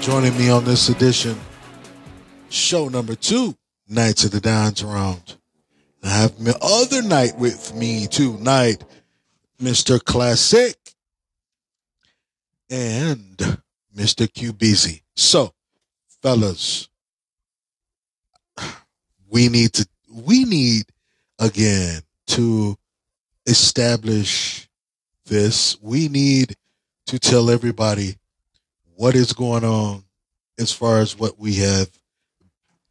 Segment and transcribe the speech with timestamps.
[0.00, 1.38] joining me on this edition,
[2.48, 3.54] show number two,
[3.86, 5.36] Knights of the Dons Round.
[6.02, 8.82] I have my other knight with me tonight,
[9.60, 10.02] Mr.
[10.02, 10.74] Classic
[12.70, 13.36] and
[13.94, 14.26] Mr.
[14.26, 15.02] QBZ.
[15.16, 15.52] So,
[16.22, 16.88] fellas,
[19.28, 20.84] we need to, we need
[21.38, 22.78] again to
[23.44, 24.66] establish
[25.26, 25.76] this.
[25.82, 26.56] We need
[27.06, 28.16] to tell everybody
[29.00, 30.04] what is going on
[30.58, 31.88] as far as what we have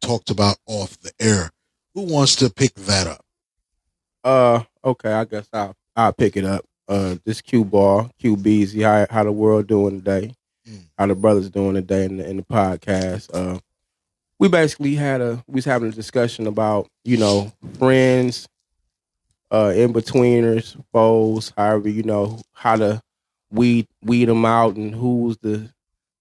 [0.00, 1.50] talked about off the air.
[1.94, 3.24] Who wants to pick that up?
[4.24, 6.64] Uh, okay, I guess I'll I'll pick it up.
[6.88, 10.34] Uh, this Q ball, QBZ, how how the world doing today?
[10.68, 10.82] Mm.
[10.98, 13.30] How the brothers doing today in the, in the podcast?
[13.32, 13.60] Uh,
[14.40, 18.48] we basically had a we was having a discussion about you know friends,
[19.52, 23.00] uh, in betweeners, foes, however you know how to
[23.52, 25.70] weed weed them out and who's the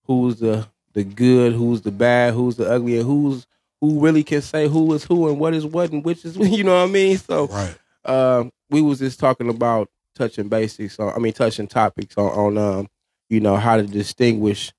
[0.09, 3.45] who's the the good, who's the bad, who's the ugly, and who's
[3.79, 6.63] who really can say who is who and what is what and which is you
[6.63, 7.17] know what I mean.
[7.19, 7.75] So Right.
[8.05, 12.57] um, we was just talking about touching basics on, I mean, touching topics on, on
[12.57, 12.87] um,
[13.29, 14.73] you know, how to distinguish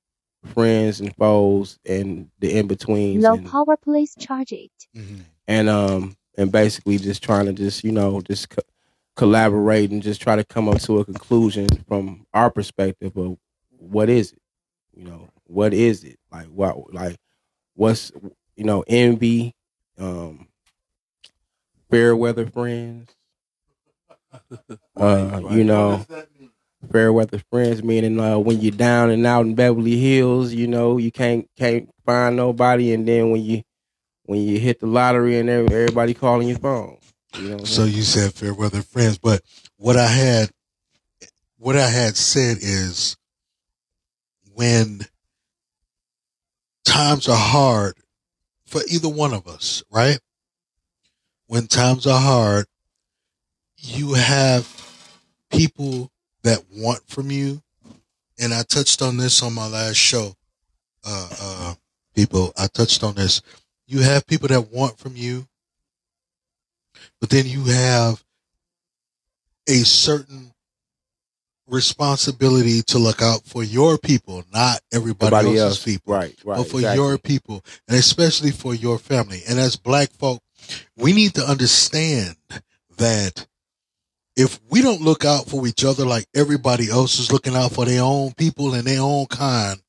[0.47, 4.73] friends and foes and the in betweens Low and, power please charge it.
[4.97, 5.21] Mhm.
[5.47, 8.63] and um and basically just trying to just you know just co-
[9.17, 13.37] collaborate and just try to come up to a conclusion from our perspective of
[13.79, 14.40] what is it,
[15.01, 17.17] you know, what is it like what like
[17.75, 18.13] what's
[18.55, 19.55] you know envy,
[19.99, 20.47] um,
[21.91, 23.11] fair weather friends.
[24.97, 26.05] Uh, you know,
[26.93, 30.99] fair weather friends meaning uh, when you're down and out in Beverly Hills, you know,
[30.99, 33.63] you can't can't find nobody, and then when you
[34.25, 36.99] when you hit the lottery and everybody calling your phone,
[37.39, 37.65] you know.
[37.65, 39.41] So you said fair weather friends, but
[39.79, 40.51] what I had,
[41.57, 43.17] what I had said is
[44.61, 45.01] when
[46.85, 47.95] times are hard
[48.67, 50.19] for either one of us, right?
[51.47, 52.67] When times are hard,
[53.79, 54.69] you have
[55.51, 56.11] people
[56.43, 57.63] that want from you.
[58.39, 60.35] And I touched on this on my last show.
[61.07, 61.75] Uh, uh,
[62.15, 63.41] people, I touched on this.
[63.87, 65.49] You have people that want from you,
[67.19, 68.23] but then you have
[69.67, 70.50] a certain
[71.71, 76.59] responsibility to look out for your people, not everybody, Everybody else's else, people, right, right,
[76.59, 77.03] but for exactly.
[77.05, 79.43] your people, and especially for your family.
[79.49, 80.43] And as black folk,
[80.97, 82.37] we need to understand
[82.99, 83.47] that
[84.37, 87.85] if we don't look out for each other like everybody else is looking out for
[87.85, 89.81] their own people and their own kind,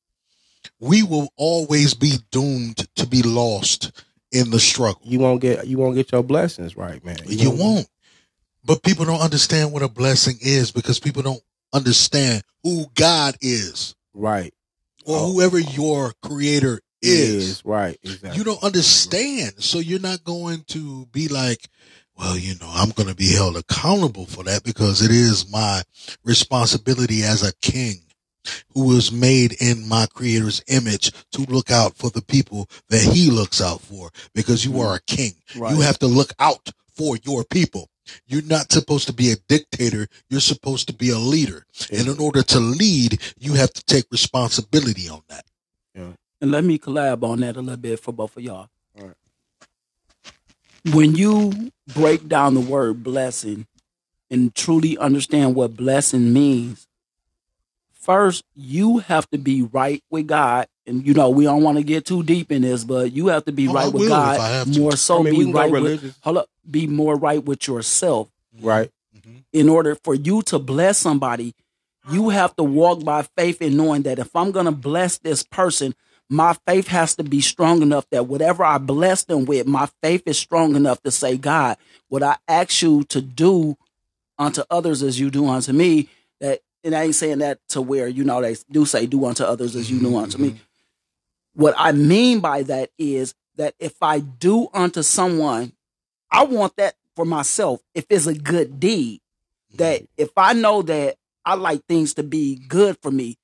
[0.80, 5.02] we will always be doomed to be lost in the struggle.
[5.04, 7.18] you won't get you won't get your blessings right, man.
[7.26, 7.86] You won't.
[8.64, 11.42] But people don't understand what a blessing is because people don't
[11.72, 14.54] understand who God is right.
[15.04, 15.32] or Oh.
[15.32, 17.64] whoever your creator is.
[17.64, 17.98] right.
[18.02, 18.38] Exactly.
[18.38, 19.54] You don't understand.
[19.62, 21.68] So you're not going to be like,
[22.16, 25.82] well, you know, I'm going to be held accountable for that because it is my
[26.24, 28.02] responsibility as a king
[28.74, 33.30] who was made in my creator's image to look out for the people that he
[33.30, 34.84] looks out for because you mm.
[34.84, 35.32] are a king.
[35.56, 35.74] Right.
[35.74, 37.88] You have to look out for your people.
[38.26, 40.08] You're not supposed to be a dictator.
[40.28, 41.66] You're supposed to be a leader.
[41.90, 45.44] And in order to lead, you have to take responsibility on that.
[45.94, 48.68] And let me collab on that a little bit for both of y'all.
[48.98, 49.16] All right.
[50.92, 53.66] When you break down the word blessing
[54.28, 56.88] and truly understand what blessing means,
[57.92, 60.66] first you have to be right with God.
[60.86, 63.44] And you know, we don't want to get too deep in this, but you have
[63.44, 64.80] to be Oh, I right with will if I God have to.
[64.80, 68.28] more so I mean, be right with hold up, be more right with yourself
[68.60, 68.90] right.
[69.16, 69.36] Mm-hmm.
[69.52, 71.54] in order for you to bless somebody,
[72.10, 75.44] you have to walk by faith in knowing that if I'm going to bless this
[75.44, 75.94] person,
[76.28, 80.22] my faith has to be strong enough that whatever I bless them with, my faith
[80.26, 81.76] is strong enough to say, God,
[82.08, 83.76] what I ask you to do
[84.38, 86.08] unto others as you do unto me,
[86.40, 89.44] that, and I ain't saying that to where, you know, they do say, do unto
[89.44, 90.48] others as you do unto me.
[90.50, 90.58] Mm-hmm.
[91.54, 95.72] What I mean by that is that if I do unto someone,
[96.30, 99.20] I want that for myself if it's a good deed.
[99.72, 99.76] Mm-hmm.
[99.78, 103.38] That if I know that I like things to be good for me,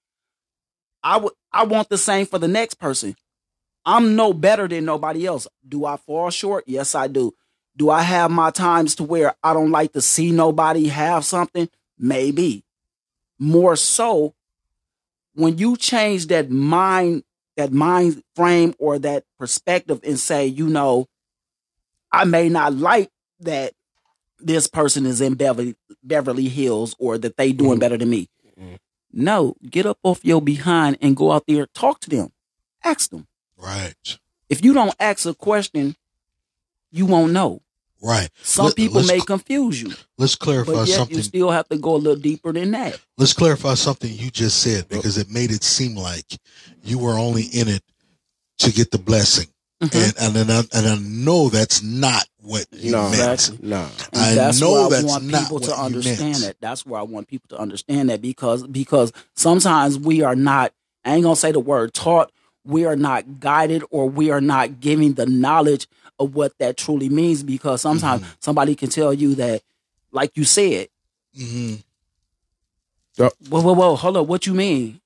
[1.03, 3.15] I would I want the same for the next person.
[3.85, 5.47] I'm no better than nobody else.
[5.67, 6.65] Do I fall short?
[6.67, 7.35] Yes, I do.
[7.77, 11.69] Do I have my times to where I don't like to see nobody have something?
[11.99, 12.65] Maybe.
[13.39, 14.35] More so,
[15.35, 17.23] when you change that mind,
[17.59, 21.07] that mind frame or that perspective and say, you know,
[22.13, 23.11] I may not like
[23.41, 23.73] that
[24.39, 27.81] this person is in Beverly Beverly Hills or that they doing Mhm.
[27.81, 28.29] better than me.
[28.59, 28.79] Mhm.
[29.13, 32.33] No, get up off your behind and go out there talk to them.
[32.85, 33.27] Ask them.
[33.57, 34.19] Right.
[34.49, 35.97] If you don't ask a question,
[36.93, 37.61] you won't know.
[38.01, 38.29] Right.
[38.43, 41.17] Some Let- people may confuse you, Let's clarify but yet something.
[41.17, 42.99] you still have to go a little deeper than that.
[43.17, 46.39] Let's clarify something you just said because it made it seem like
[46.85, 47.83] you were only in it
[48.59, 49.47] to get the blessing.
[49.83, 49.95] Mhm.
[49.95, 53.15] And and and I, and I know that's not what you No, meant.
[53.33, 53.59] Exactly.
[53.69, 53.89] Nah.
[54.13, 56.43] And I that's know where I that's want not people to what you understand meant.
[56.43, 56.57] that.
[56.61, 60.73] That's where I want people to understand that because because sometimes we are not.
[61.05, 62.31] I ain't gonna say the word taught.
[62.65, 65.87] We are not guided, or we are not giving the knowledge
[66.19, 67.43] of what that truly means.
[67.43, 68.31] Because sometimes Mm-hmm.
[68.41, 69.63] somebody can tell you that,
[70.13, 70.89] like you said,
[71.37, 71.75] hmm
[73.17, 73.31] whoa,
[73.63, 75.01] whoa, whoa, hold up, what you mean?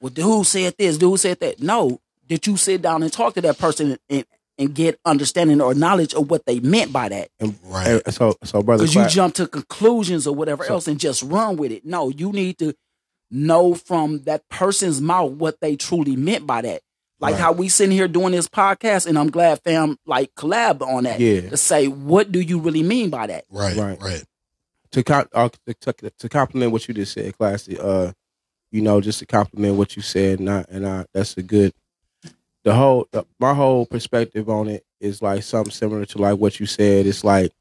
[0.00, 1.60] Well, dude said this, dude said that.
[1.60, 4.24] No, did you sit down and talk to that person and
[4.60, 7.28] and get understanding or knowledge of what they meant by that?
[7.64, 8.02] Right.
[8.04, 11.22] And so, so brother, because you jump to conclusions or whatever So- else and just
[11.22, 11.84] run with it.
[11.86, 12.74] No, you need to
[13.30, 16.82] know from that person's mouth what they truly meant by that.
[17.20, 17.40] Like Right.
[17.40, 21.18] how we sitting here doing this podcast, and I'm glad fam like collab on that.
[21.18, 21.48] Yeah.
[21.50, 23.44] To say what do you really mean by that?
[23.50, 23.76] Right.
[23.76, 24.00] Right.
[24.00, 24.22] Right.
[24.92, 27.78] to com- uh, to, to, to compliment what you just said, classy.
[27.78, 28.12] Uh,
[28.70, 31.72] you know, just to compliment what you said, and I, and I, that's a good.
[32.64, 36.60] The whole, the, my whole perspective on it is like something similar to like what
[36.60, 37.06] you said.
[37.06, 37.52] It's like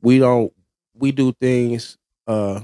[0.00, 0.52] we don't,
[0.94, 1.96] we do things,
[2.26, 2.60] uh,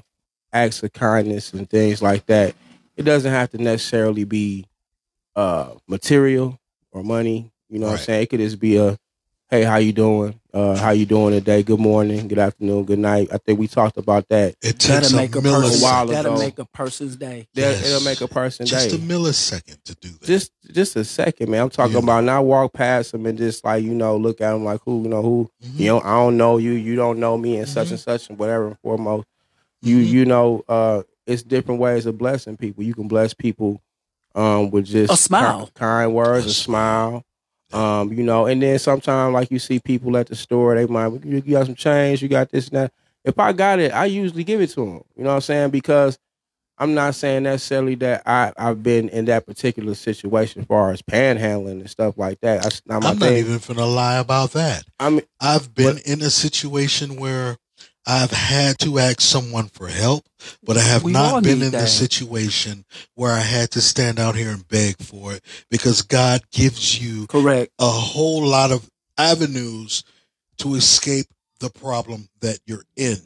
[0.53, 2.55] acts of kindness and things like that.
[2.97, 4.67] It doesn't have to necessarily be,
[5.37, 6.59] uh, material
[6.93, 7.53] or money.
[7.69, 8.23] You know what I'm saying?
[8.23, 8.97] It could just be a,
[9.51, 10.39] hey, how you doing?
[10.53, 11.63] Uh, how you doing today?
[11.65, 13.29] Good morning, good afternoon, good night.
[13.33, 14.55] I think we talked about that.
[14.63, 15.63] It takes That'll a make a millisecond.
[15.63, 15.83] person.
[15.83, 16.43] while That'll ago.
[16.45, 17.49] make a person's day.
[17.55, 17.87] That Yes.
[17.89, 18.97] it'll make a person Just day.
[18.97, 20.23] a millisecond to do that.
[20.23, 21.63] just just a second, man.
[21.63, 22.03] I'm talking Yeah.
[22.05, 25.03] about not walk past them and just like you know look at them like who
[25.03, 25.81] you know who Mhm.
[25.81, 27.93] you know I don't know you, you don't know me, and such Mhm.
[27.93, 28.69] and such and whatever.
[28.69, 29.27] and Foremost,
[29.83, 30.07] you Mhm.
[30.09, 32.85] you know uh, it's different ways of blessing people.
[32.85, 33.81] You can bless people
[34.35, 35.67] um, with just A smile.
[35.67, 37.25] ki- kind words, A a smile.
[37.73, 41.07] Um, you know, and then sometimes like you see people at the store, they might
[41.25, 42.93] you, you got some change, you got this and that.
[43.25, 45.01] If I got it, I usually give it to them.
[45.17, 45.71] You know what I'm saying?
[45.71, 46.19] Because
[46.79, 51.03] I'm not saying necessarily that I, I've been in that particular situation as far as
[51.03, 52.63] panhandling and stuff like that.
[52.63, 53.39] That's not my I'm not thing.
[53.39, 54.85] even gonna lie about that.
[55.01, 57.57] I mean, I've been in a situation where
[58.07, 60.25] I've had to ask someone for help,
[60.63, 62.85] but I have We not been in the situation
[63.15, 67.27] where I had to stand out here and beg for it because God gives you
[67.29, 67.73] Correct.
[67.79, 70.05] a whole lot of avenues
[70.59, 71.27] to escape
[71.61, 73.17] the problem that you're in.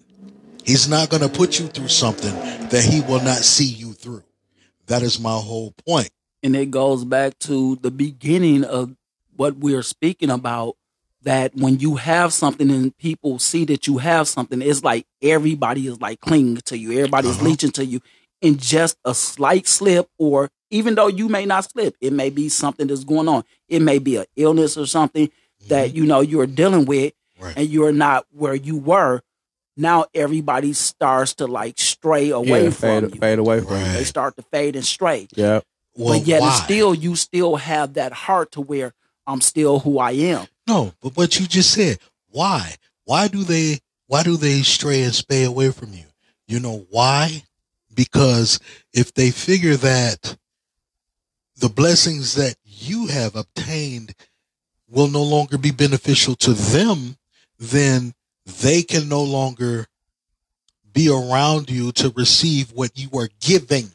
[0.65, 2.35] He's not going to put you through something
[2.69, 4.23] that he will not see you through.
[4.87, 6.11] That is my whole point.
[6.43, 8.95] and it goes back to the beginning of
[9.37, 10.77] what we're speaking about
[11.29, 15.87] that when you have something and people see that you have something it's like everybody
[15.87, 17.45] is like clinging to you everybody's Uh-huh.
[17.49, 18.01] leeching to you
[18.41, 22.49] in just a slight slip or even though you may not slip it may be
[22.49, 25.31] something that's going on it may be an illness or something
[25.69, 27.45] that you know you're dealing with Mm-hmm.
[27.47, 27.57] Right.
[27.59, 29.21] and you're not where you were
[29.77, 33.93] now everybody starts to like stray away yeah, from fade, you fade away from Right.
[33.99, 35.61] they start to fade and stray Yeah,
[35.95, 36.49] Well, but yet why?
[36.49, 38.93] it's still you still have that heart to where
[39.25, 40.47] I'm still who I am.
[40.69, 41.99] No, but what you just said,
[42.29, 42.75] why?
[43.05, 46.05] Why do they why do they stray and stay away from you?
[46.47, 47.43] You know why?
[47.95, 48.61] Because
[48.93, 50.37] if they figure that
[51.57, 54.15] the blessings that you have obtained
[54.89, 57.17] will no longer be beneficial to them,
[57.59, 58.13] then
[58.45, 59.87] they can no longer
[60.93, 63.91] be around you to receive what you are giving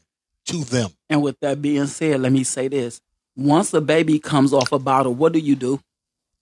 [0.45, 0.89] to them.
[1.09, 2.99] And with that being said, let me say this:
[3.35, 5.79] once a baby comes off a bottle, what do you do?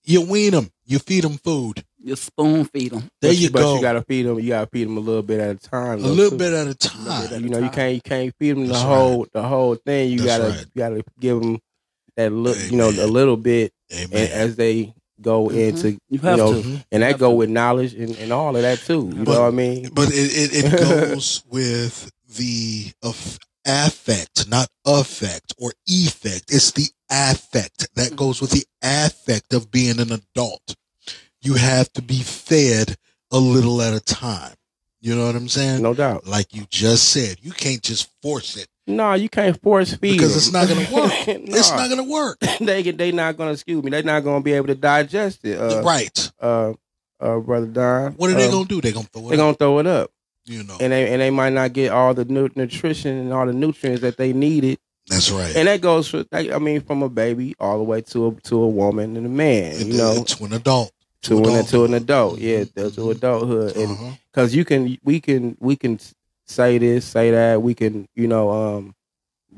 [0.04, 1.84] You wean them, you feed them food.
[2.04, 3.10] You spoon feed them.
[3.22, 3.76] There but you but go.
[3.76, 4.40] you gotta feed them.
[4.40, 6.04] You gotta feed them a little bit at a time.
[6.04, 6.38] a little too.
[6.38, 7.22] bit at a time.
[7.22, 7.46] You time.
[7.50, 10.12] know, you can't you can't feed them the That's whole the whole thing.
[10.12, 10.66] You That's gotta right.
[10.74, 11.60] you gotta give them
[12.18, 12.58] that look.
[12.72, 14.32] You know, a little bit Amen.
[14.32, 15.70] as they go Mhm.
[15.70, 16.68] into You have know, to.
[16.68, 16.84] Mhm.
[16.92, 17.36] and that go to.
[17.36, 19.12] with knowledge and, and all of that too.
[19.16, 19.90] You But- know what I mean?
[19.94, 26.46] But it, it, it goes with the aff- affect, not affect or effect.
[26.54, 30.76] It's the affect that goes with the affect of being an adult.
[31.42, 32.96] You have to be fed
[33.32, 34.54] a little at a time.
[35.00, 35.82] You know what I'm saying?
[35.82, 36.28] No doubt.
[36.28, 40.38] Like you just said, you can't just force it No, you can't force feed because
[40.38, 41.12] it's not going to work.
[41.28, 41.58] No.
[41.58, 42.40] It's not going to work.
[42.62, 43.90] they they not gonna excuse me.
[43.90, 45.60] They're not gonna be able to digest it.
[45.60, 46.32] Uh, right.
[46.40, 46.74] uh,
[47.20, 48.14] uh, brother Don.
[48.14, 48.82] What are they going to do?
[48.82, 50.12] They're going to throw it They're out, gonna throw it up,
[50.46, 50.78] you know.
[50.80, 54.02] and they and they might not get all the nu- nutrition and all the nutrients
[54.02, 54.78] that they needed.
[55.08, 55.56] That's right.
[55.56, 58.62] And that goes for, I mean, from a baby all the way to a to
[58.62, 59.74] a woman and a man.
[59.74, 60.92] It- You know, to an adult.
[61.24, 62.40] to, an, to an adult.
[62.40, 64.12] Yeah, to, to adulthood, and Uh-huh.
[64.32, 66.00] because you can, we can, we can
[66.48, 67.62] say this, say that.
[67.62, 68.96] We can, you know, um,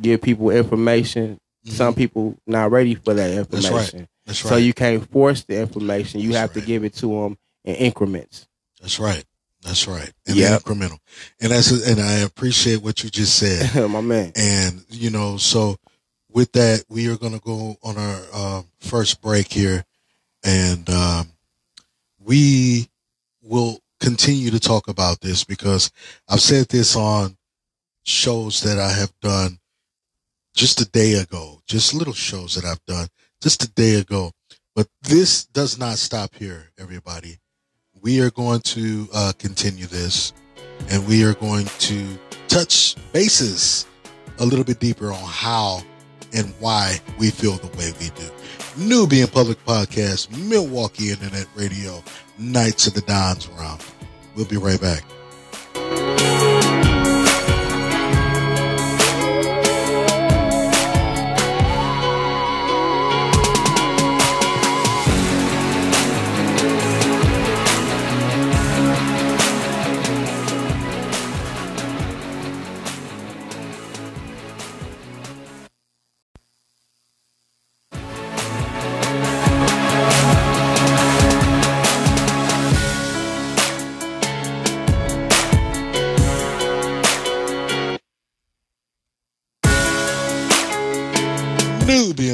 [0.02, 1.40] give people information.
[1.66, 3.38] Some people not ready for that Mm-hmm.
[3.52, 4.08] That's information, right.
[4.26, 4.50] That's right.
[4.50, 6.20] so you can't force the information.
[6.20, 8.48] You That's have to give it to them in increments.
[8.82, 9.24] That's right.
[9.64, 10.12] That's right.
[10.28, 10.64] And Yep.
[10.64, 11.00] incremental.
[11.42, 13.90] And that's and I appreciate what you just said.
[13.90, 14.32] My man.
[14.36, 15.78] And you know, so
[16.30, 19.86] with that, we are going to go on our um, first break here,
[20.44, 21.32] and um,
[22.20, 22.90] we
[23.42, 25.92] will continue to talk about this because
[26.28, 27.38] I've said this on
[28.04, 29.60] shows that I have done
[30.56, 33.08] just a day ago, just little shows that I've done
[33.42, 34.32] just a day ago.
[34.76, 37.38] But this does not stop here, everybody.
[38.04, 40.34] We are going to uh, continue this,
[40.90, 42.20] and we are going to
[42.50, 43.88] touch bases
[44.40, 45.84] a little bit deeper on how
[46.34, 48.30] and why we feel the way we do.
[48.76, 52.04] Nubian Public Podcast, Milwaukee Internet Radio,
[52.38, 53.82] Knights of the Dons Round.
[54.36, 55.06] We'll be right back.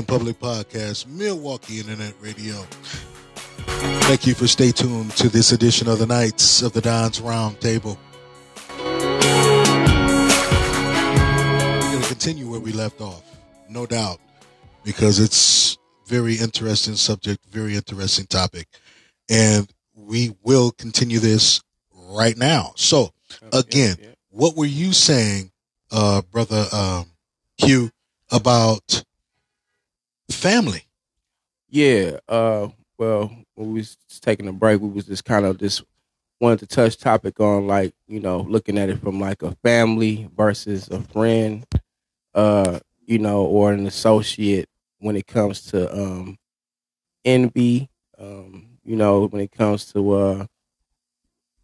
[0.10, 2.56] Public Podcast, Milwaukee Internet Radio.
[4.08, 7.96] Thank you for stay tuned to this edition of the Knights of the Dons Roundtable.
[8.80, 9.12] We're
[11.92, 13.22] going to continue where we left off,
[13.70, 14.20] no doubt,
[14.84, 18.68] because it's very interesting subject, very interesting topic,
[19.30, 21.62] and we will continue this
[21.94, 22.72] right now.
[22.76, 23.12] So,
[23.54, 23.96] again,
[24.32, 25.52] what were you saying,
[25.92, 27.12] uh, brother um,
[27.60, 27.92] Q,
[28.32, 29.04] about
[30.32, 30.86] family?
[31.70, 32.20] Yeah.
[32.28, 35.84] Uh, well, when we was taking a break, we was just kind of just
[36.42, 40.30] wanted to touch topic on like you know looking at it from like a family
[40.38, 41.66] versus a friend,
[42.36, 44.70] uh, you know, or an associate
[45.00, 46.38] when it comes to um
[47.26, 50.46] envy, um, you know, when it comes to uh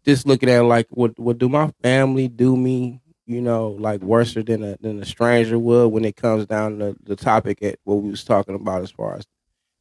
[0.04, 4.34] just looking at like what what do my family do me, you know, like worse
[4.34, 7.96] than a than a stranger would when it comes down to the topic at what
[7.96, 9.26] we was talking about as far as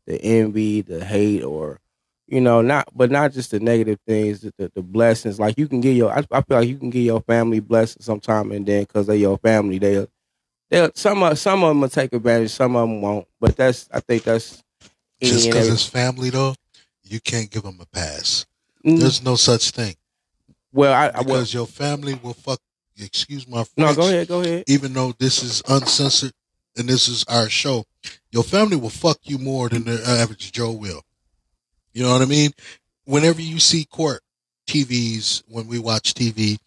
[0.08, 1.80] the envy, the hate, or
[2.28, 5.40] you know, not but not just the negative things, the, the, the blessings.
[5.40, 8.06] Like you can get your, I, I feel like you can get your family blessings
[8.06, 10.08] sometime, and then because they're your family, they
[10.70, 13.28] they some of some of them will take advantage, some of them won't.
[13.40, 14.64] But that's I think that's
[15.22, 16.56] Just because it's family, though,
[17.04, 18.46] you can't give them a pass.
[18.84, 19.96] Mm, There's no such thing
[20.76, 22.60] well, I, I well, your family will fuck.
[22.98, 23.78] Excuse my French.
[23.78, 24.64] no, go ahead, go ahead.
[24.68, 26.32] Even though this is uncensored
[26.78, 27.86] and this is our show,
[28.32, 31.02] your family will fuck you more than the average Joe will.
[31.94, 32.52] You know what I mean?
[33.06, 34.22] Whenever you see court
[34.68, 36.58] TVs, when we watch TV,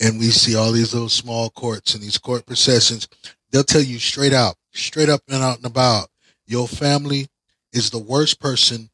[0.00, 3.08] and we see all these little small courts and these court processions,
[3.50, 6.08] they'll tell you straight out, straight up and out and about,
[6.46, 7.28] your family
[7.72, 8.90] is the worst person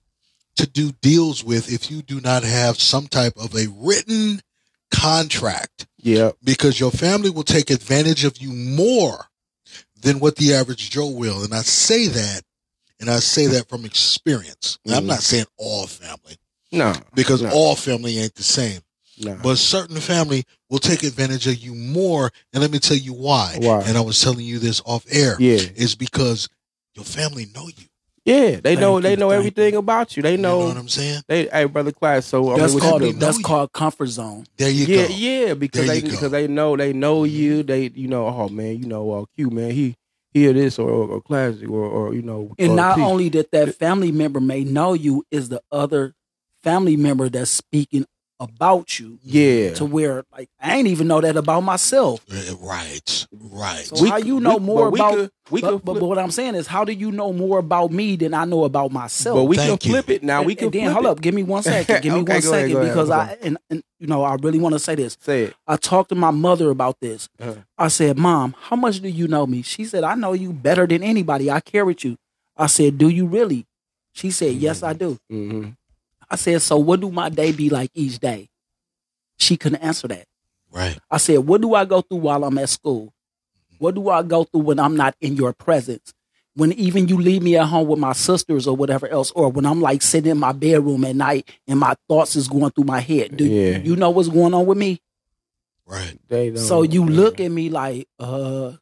[0.57, 4.41] to do deals with if you do not have some type of a written
[4.91, 9.27] contract Yeah, because your family will take advantage of you more
[10.01, 11.45] than what the average Joe will.
[11.45, 12.43] And I say that,
[12.99, 14.79] and I say that from experience.
[14.85, 15.09] And I'm mm.
[15.09, 16.37] not saying all family
[16.73, 17.51] no, because No.
[17.51, 18.81] all family ain't the same,
[19.19, 19.39] no.
[19.43, 22.31] but certain family will take advantage of you more.
[22.53, 23.59] And let me tell you why.
[23.61, 23.83] Why?
[23.83, 26.49] And I was telling you this off air yeah, is because
[26.95, 27.87] your family know you.
[28.31, 28.61] Yeah.
[28.61, 29.79] They Thank know they know everything you.
[29.81, 30.23] about you.
[30.23, 31.23] They know, You know know, what I'm saying?
[31.29, 31.47] they.
[31.47, 32.27] Hey, brother, class.
[32.27, 33.45] So I That's mean, called they that's you.
[33.45, 34.47] called comfort zone.
[34.57, 35.15] There you yeah, go.
[35.15, 36.07] yeah, because There they you go.
[36.09, 36.17] Mm-hmm.
[36.17, 37.63] because they know they know you.
[37.63, 39.97] They you know, oh man, you know, uh, Q man, he
[40.33, 43.03] hear this or or classic or or you know, And not T.
[43.03, 46.15] only that that family member may know you, is the other
[46.63, 48.07] family member that's speaking
[48.41, 52.25] about you yeah, to where like I ain't even know that about myself.
[52.33, 53.85] Uh, Right, right.
[53.85, 55.15] So how you know we- more but we about?
[55.15, 57.59] could- we but, could but, but what I'm saying is, how do you know more
[57.59, 59.37] about me than I know about myself?
[59.37, 59.91] but we can Thank you.
[59.93, 60.39] flip it now.
[60.39, 61.09] And- we can and then flip hold it.
[61.11, 62.03] up, give me one second.
[62.03, 62.93] Give me Okay, one go ahead, second go ahead.
[62.95, 65.19] because I'm and, and you know I really want to say this.
[65.21, 65.55] Say it.
[65.67, 67.29] I talked to my mother about this.
[67.39, 67.57] Uh-huh.
[67.77, 69.63] I said, Mom, how much do you know me?
[69.63, 71.51] She said, I know you better than anybody.
[71.51, 72.17] I carried you.
[72.57, 73.67] I said, Do you really?
[74.13, 75.19] She said, Yes, I do.
[75.29, 75.69] hmm
[76.31, 78.49] I said, So what do my day be like each day?
[79.39, 80.27] She couldn't answer that.
[80.71, 80.99] Right.
[81.11, 83.13] I said, What do I go through while I'm at school?
[83.79, 86.13] What do I go through when I'm not in your presence?
[86.57, 89.65] when even you leave me at home with my sisters or whatever else, or when
[89.65, 92.99] I'm like sitting in my bedroom at night and my thoughts is going through my
[93.01, 93.37] head.
[93.37, 93.79] Do Yeah.
[93.79, 95.01] you know what's going on with me?
[95.87, 96.19] Right.
[96.29, 98.73] They don't, So you look at me like, uh,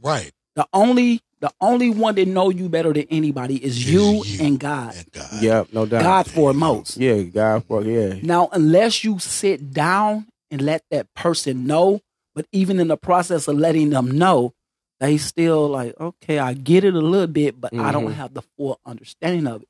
[0.00, 0.32] Right.
[0.54, 4.44] the only the only one that know you better than anybody is Is you, you.
[4.44, 4.94] and God.
[4.96, 5.42] And God.
[5.42, 6.02] Yep, no doubt.
[6.02, 6.96] God foremost.
[6.96, 8.14] Yeah, God for yeah.
[8.22, 12.00] Now, unless you sit down and let that person know,
[12.34, 14.54] but even in the process of letting them know,
[14.98, 18.14] they still like, okay, I get it a little bit, but I don't Mhm.
[18.14, 19.68] have the full understanding of it.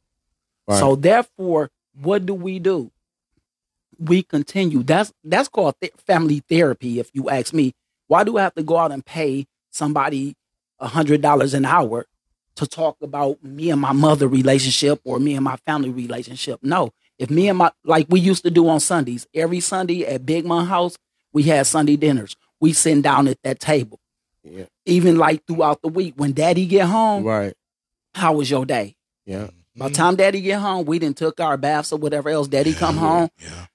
[0.69, 0.79] Right.
[0.79, 1.71] So therefore,
[2.01, 2.93] what do we do?
[3.99, 4.83] We continue.
[4.83, 7.01] That's that's called th- family therapy.
[7.01, 7.73] If you ask me,
[8.09, 10.37] why do I have to go out and pay somebody
[10.79, 12.07] a hundred dollars an hour
[12.57, 16.61] to talk about me and my mother relationship or me and my family relationship?
[16.63, 16.93] No.
[17.19, 20.45] If me and my like we used to do on Sundays, every Sunday at Big
[20.45, 20.97] Mom House,
[21.33, 22.37] we had Sunday dinners.
[22.61, 24.01] We sitting down at that table.
[24.43, 24.65] Yeah.
[24.85, 27.55] Even like throughout the week, when Daddy get home, Right.
[28.15, 28.97] how was your day?
[29.25, 29.49] Yeah.
[29.77, 32.49] By the time Daddy get home, we didn't took our baths or whatever else.
[32.49, 33.67] Daddy come home, Yeah.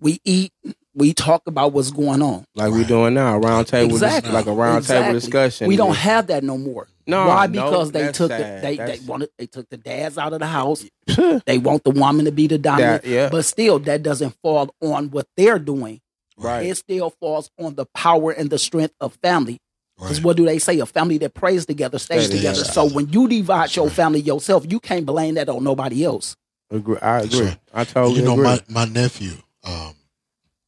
[0.00, 0.52] we eat,
[0.94, 2.44] we talk about what's going on.
[2.54, 4.32] Like we're doing now, round table Exactly.
[4.32, 5.20] like a round table Exactly.
[5.20, 5.68] discussion.
[5.68, 6.86] We don't have that no more.
[7.06, 7.46] No, Why?
[7.46, 8.62] no, Because they took the, sad.
[8.62, 10.84] they they That's- wanted they took the dads out of the house.
[11.46, 13.02] They want the woman to be the dominant.
[13.02, 13.28] that, yeah.
[13.28, 16.00] But still, that doesn't fall on what they're doing.
[16.38, 16.66] Right.
[16.66, 19.58] It still falls on the power and the strength of family.
[19.98, 20.24] Because Right.
[20.24, 20.78] what do they say?
[20.80, 22.56] A family that prays together stays Stay together.
[22.64, 22.72] together.
[22.72, 23.94] So when you divide your right.
[23.94, 26.34] family yourself, you can't blame that on nobody else.
[26.70, 26.96] Agree.
[27.02, 27.46] I That's agree.
[27.48, 27.58] right.
[27.74, 28.44] I totally you know, agree.
[28.44, 29.94] my, my nephew, um,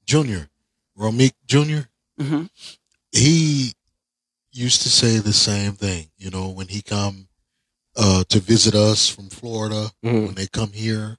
[0.07, 0.49] Junior,
[0.99, 1.89] Romik Junior,
[2.19, 2.45] hmm
[3.13, 3.73] he
[4.53, 6.11] used to say the same thing.
[6.19, 7.29] You know, when he come
[7.97, 10.27] uh, to visit us from Florida, Mhm.
[10.27, 11.17] when they come here,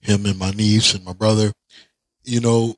[0.00, 1.52] him and my niece and my brother,
[2.24, 2.74] you know,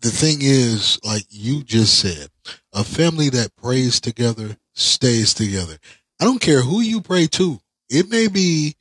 [0.00, 2.28] the thing is, like you just said,
[2.72, 5.78] a family that prays together stays together.
[6.20, 7.60] I don't care who you pray to.
[7.88, 8.76] It may be,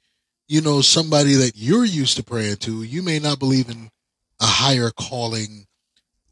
[0.47, 2.83] you know, somebody that you're used to praying to.
[2.83, 3.89] You may not believe in
[4.41, 5.65] a higher calling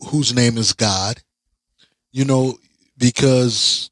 [0.09, 1.21] whose name is God,
[2.11, 2.57] you know,
[2.97, 3.89] because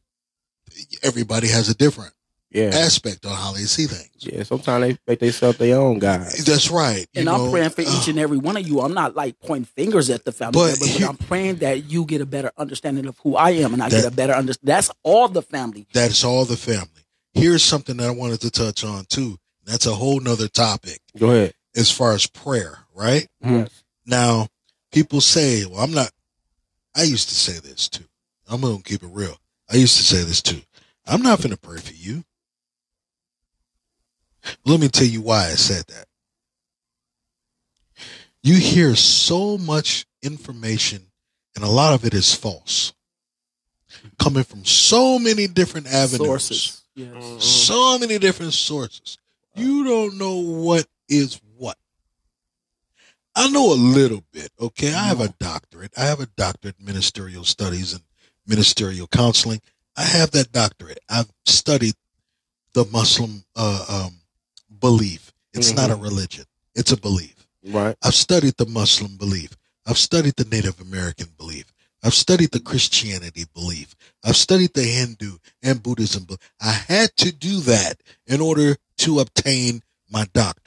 [1.04, 2.14] everybody has a different
[2.52, 2.70] yeah.
[2.74, 4.10] aspect on how they see things.
[4.20, 4.44] Yeah.
[4.44, 6.22] Sometimes they make themselves their own God.
[6.22, 7.06] That's right.
[7.14, 8.80] you And I'm praying for uh, each and every one of you.
[8.82, 11.90] I'm not like pointing fingers at the family But member, but here- I'm praying that
[11.90, 14.34] you get a better understanding of who I am and I That- get a better
[14.34, 14.74] understanding.
[14.76, 15.88] That's all the family.
[15.94, 16.88] That's all the family.
[17.34, 19.38] Here's something that I wanted to touch on too.
[19.66, 21.54] That's a whole nother topic Go ahead.
[21.76, 23.28] as far as prayer, right?
[23.44, 23.70] Mhm.
[24.08, 24.48] Now,
[24.92, 26.12] people say, well, I'm not,
[26.96, 28.06] I used to say this too.
[28.50, 29.38] I'm going to keep it real.
[29.70, 30.62] I used to say this too.
[31.06, 32.24] I'm not going to pray for you.
[34.66, 36.06] Let me tell you why I said that.
[38.42, 41.02] You hear so much information,
[41.56, 42.94] and a lot of it is false,
[44.18, 46.82] coming from so many different avenues Sources.
[46.96, 47.44] Yes.
[47.44, 49.18] so many different sources.
[49.54, 51.42] You don't know what is.
[53.40, 54.94] I know a little bit, okay?
[54.96, 55.92] I have a doctorate.
[55.96, 58.02] I have a doctorate in ministerial studies and
[58.48, 59.62] ministerial counseling.
[59.96, 60.98] I have that doctorate.
[61.08, 61.94] I've studied
[62.74, 64.22] the Muslim uh, um,
[64.80, 65.32] belief.
[65.54, 66.46] It's not a religion,
[66.76, 67.48] it's a belief.
[67.64, 67.96] Right.
[68.04, 69.56] I've studied the Muslim belief.
[69.86, 71.72] I've studied the Native American belief.
[72.04, 73.96] I've studied the Christianity belief.
[74.24, 76.26] I've studied the Hindu and Buddhism.
[76.26, 76.40] belief.
[76.60, 80.67] I had to do that in order to obtain my doctorate.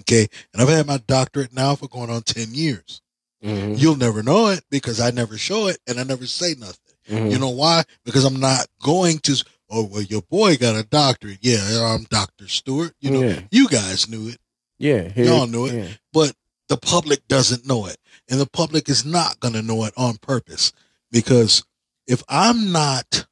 [0.00, 0.26] Okay.
[0.52, 3.00] And I've had my doctorate now for going on 10 years.
[3.44, 3.78] Mhm.
[3.78, 6.78] You'll never know it because I never show it and I never say nothing.
[7.08, 7.32] Mhm.
[7.32, 7.84] You know why?
[8.04, 11.38] Because I'm not going to, oh, well, your boy got a doctorate.
[11.42, 12.46] Yeah, I'm Dr.
[12.48, 12.94] Stewart.
[13.00, 13.42] You know, Yeah.
[13.50, 14.38] you guys knew it
[14.78, 15.08] Yeah.
[15.08, 15.74] Here- Y'all knew it.
[15.74, 15.88] yeah.
[16.12, 16.34] but
[16.68, 17.98] the public doesn't know it.
[18.28, 20.72] And the public is not going to know it on purpose
[21.10, 21.64] because
[22.06, 23.26] if I'm not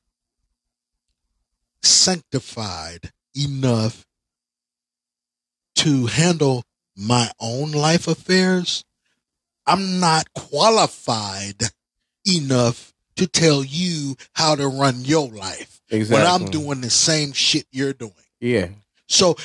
[1.83, 4.07] sanctified enough
[5.81, 6.63] to handle
[6.95, 8.85] my own life affairs,
[9.67, 11.63] I'm not qualified
[12.27, 16.23] enough to tell you how to run your life Exactly.
[16.23, 18.13] when I'm doing the same shit you're doing.
[18.41, 18.69] Yeah.
[19.09, 19.37] So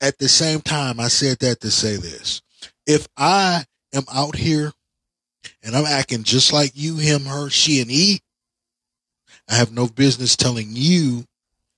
[0.00, 2.42] at the same time, I said that to say this.
[2.86, 4.72] If I am out here
[5.64, 8.20] and I'm acting just like you, him, her, she, and he,
[9.48, 11.24] I have no business telling you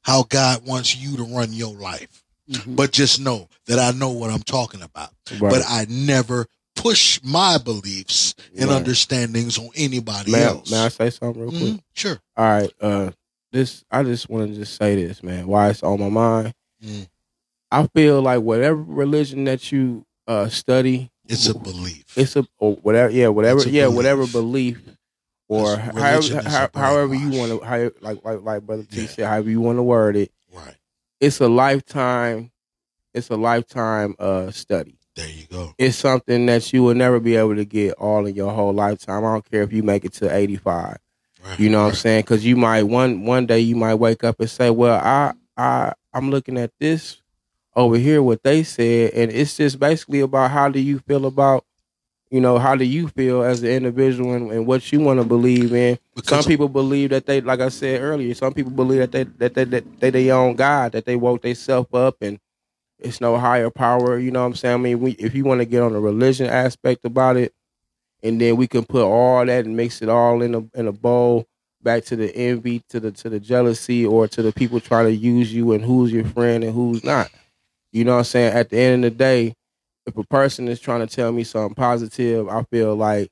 [0.03, 2.24] how God wants you to run your life.
[2.51, 2.77] Mhm.
[2.77, 5.11] But just know that I know what I'm talking about.
[5.41, 5.51] Right.
[5.51, 8.77] But I never push my beliefs and Right.
[8.77, 10.71] understandings on anybody may, I, else.
[10.71, 11.63] may I say something real quick?
[11.63, 12.21] Mhm, Sure.
[12.37, 12.71] All right.
[12.81, 13.11] Uh,
[13.53, 15.47] this I just want to just say this, man.
[15.47, 16.53] Why it's on my mind.
[16.85, 17.07] Mm.
[17.71, 22.05] I feel like whatever religion that you uh study, It's a belief.
[22.17, 23.11] it's a or whatever.
[23.13, 23.61] Yeah, whatever.
[23.69, 23.97] Yeah, belief.
[23.97, 24.79] whatever belief.
[25.49, 28.85] Or however, religion is a how, however you want to, how, like like like Brother
[28.91, 29.07] T Yeah.
[29.09, 30.33] said, however you want to word it.
[31.25, 31.27] Right.
[31.27, 32.51] it's a lifetime.
[33.15, 34.99] It's a lifetime uh study.
[35.17, 35.75] There you go.
[35.79, 39.25] It's something that you will never be able to get all in your whole lifetime.
[39.25, 40.99] I don't care if you make it to eighty five.
[41.45, 42.23] Right, You know what I'm saying?
[42.23, 45.93] Because you might one one day you might wake up and say, "Well, I I
[46.13, 47.21] I'm looking at this
[47.77, 51.65] over here, what they said, and it's just basically about how do you feel about,
[52.31, 55.25] you know, how do you feel as an individual and, and what you want to
[55.27, 55.99] believe in.
[56.15, 59.25] Because- some people believe that they, like I said earlier, some people believe that they
[59.25, 62.41] that they that they they own God, that they woke themselves up and
[62.99, 64.19] it's no higher power.
[64.19, 64.75] You know what I'm saying?
[64.75, 67.53] I mean, we, if you want to get on the religion aspect about it,
[68.23, 70.93] and then we can put all that and mix it all in a in a
[70.93, 71.47] bowl
[71.83, 75.15] back to the envy, to the to the jealousy, or to the people trying to
[75.15, 77.31] use you and who's your friend and who's not.
[77.93, 78.55] You know what I'm saying?
[78.55, 79.55] At the end of the day,
[80.07, 83.31] if a person is trying to tell me something positive, I feel like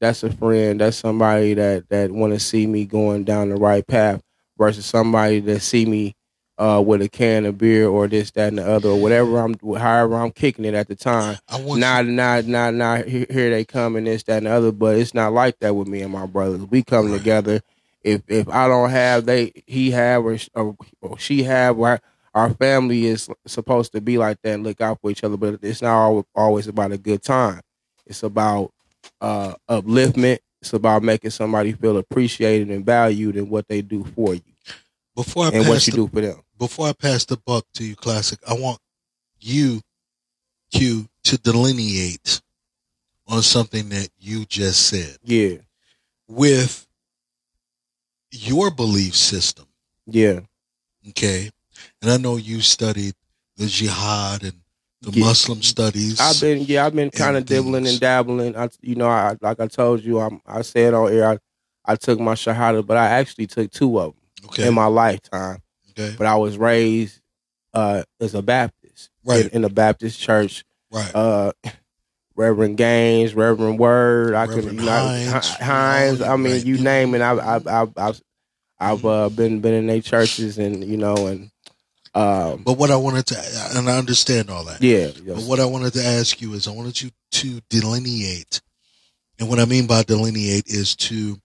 [0.00, 0.80] that's a friend.
[0.80, 4.22] That's somebody that that want to see me going down the right path
[4.56, 6.14] versus somebody that see me
[6.58, 9.54] uh, with a can of beer or this, that, and the other, or whatever I'm,
[9.76, 11.38] however I'm kicking it at the time.
[11.48, 14.46] I want Now, you, now, now, now, here, here they come and this, that, and
[14.46, 14.72] the other.
[14.72, 16.62] But it's not like that with me and my brothers.
[16.62, 17.60] We come together.
[18.02, 21.78] If if I don't have, they he have or, or, or she have.
[21.80, 22.00] Our,
[22.38, 25.36] our family is supposed to be like that and look out for each other.
[25.36, 27.60] But it's not always about a good time.
[28.06, 28.72] It's about
[29.20, 30.38] uh, upliftment.
[30.62, 34.42] It's about making somebody feel appreciated and valued in what they do for you
[35.16, 36.42] before I and pass what you the, do for them.
[36.58, 38.38] before I pass the buck to you, classic.
[38.48, 38.80] I want
[39.40, 39.80] you,
[40.72, 42.40] Q, to delineate
[43.28, 45.56] on something that you just said Yeah,
[46.28, 46.86] with
[48.30, 49.66] your belief system.
[50.06, 50.40] yeah,
[51.10, 51.50] Okay,
[52.02, 53.14] and I know you studied
[53.56, 54.52] the jihad and
[55.02, 55.24] the Yeah.
[55.26, 56.20] Muslim studies.
[56.20, 58.56] I've been yeah, I've been kind of dibbling and dabbling.
[58.56, 61.38] I you know, I like I told you, I'm I said on air, I,
[61.84, 65.58] I took my shahada, but I actually took two of them okay, in my lifetime.
[65.90, 67.20] okay, But I was raised
[67.74, 69.44] uh, as a Baptist, Right.
[69.46, 70.64] in, in a Baptist church.
[70.90, 71.10] right.
[71.14, 71.52] Uh,
[72.36, 75.48] Reverend Gaines, Reverend Word, I could Reverend you know Hines, Hines.
[75.60, 76.64] Hines I mean, right.
[76.64, 77.20] you name it.
[77.20, 78.20] I've I've I've I've,
[78.78, 81.50] I've uh, been been in their churches and you know and
[82.14, 84.82] um but what I wanted to, and I understand all that.
[84.82, 85.10] yeah.
[85.34, 88.60] But what I wanted to ask you is, I wanted you to delineate,
[89.38, 91.40] and what I mean by delineate is to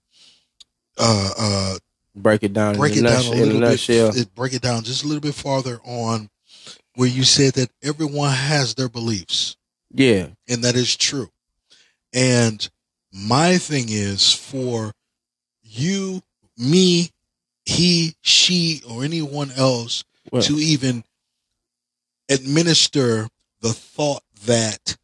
[0.98, 1.76] uh, uh,
[2.16, 4.14] break it down break it a, down a in a little nutshell.
[4.14, 4.34] bit.
[4.36, 6.30] Break it down just a little bit farther on
[6.96, 9.58] where you said that everyone has their beliefs,
[9.92, 11.30] Yeah, and that is true.
[12.14, 12.68] And
[13.12, 14.94] my thing is for
[15.64, 16.22] you,
[16.58, 17.10] me,
[17.66, 21.04] he, she, or anyone else Well, to even
[22.30, 23.28] administer
[23.62, 24.98] the thought that,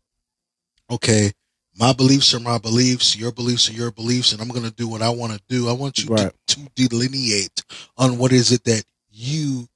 [0.89, 1.32] okay,
[1.77, 4.88] my beliefs are my beliefs, your beliefs are your beliefs, and I'm going to do
[4.88, 5.69] what I want to do.
[5.69, 6.34] I want you Right.
[6.47, 7.63] to, to delineate
[7.97, 9.67] on what is it that you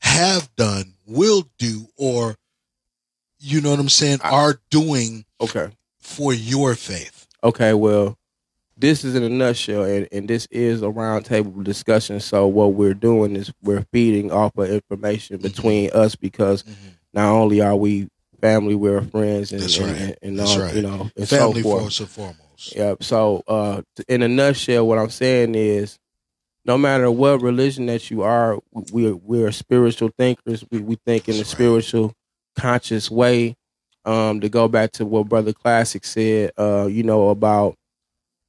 [0.00, 2.36] have done, will do, or
[3.38, 5.70] you know what I'm saying, I- are doing okay.
[5.98, 7.26] for your faith.
[7.42, 8.18] Okay, well,
[8.76, 12.20] this is in a nutshell, and, and this is a roundtable discussion.
[12.20, 15.46] So what we're doing is we're feeding off of information Mm-hmm.
[15.46, 16.64] between us because
[17.12, 18.08] not only are we
[18.40, 19.88] family, we're friends, and That's right.
[19.96, 20.74] and, and That's all, right.
[20.74, 21.84] you know, and Family so forth.
[21.84, 22.76] first and foremost.
[22.76, 23.02] Yep.
[23.02, 25.98] So, uh, in a nutshell, what I'm saying is,
[26.64, 30.64] no matter what religion that you are, we're we're spiritual thinkers.
[30.70, 31.46] We we think in a right.
[31.46, 32.14] spiritual,
[32.56, 33.56] conscious way.
[34.06, 37.76] Um, to go back to what Brother Classic said, uh, you know about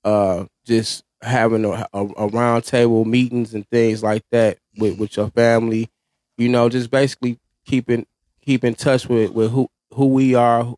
[0.06, 5.18] uh just having a, a, a round table meetings and things like that with with
[5.18, 5.90] your family.
[6.38, 8.08] You know, just basically keeping
[8.42, 10.76] keep in touch with with who who we are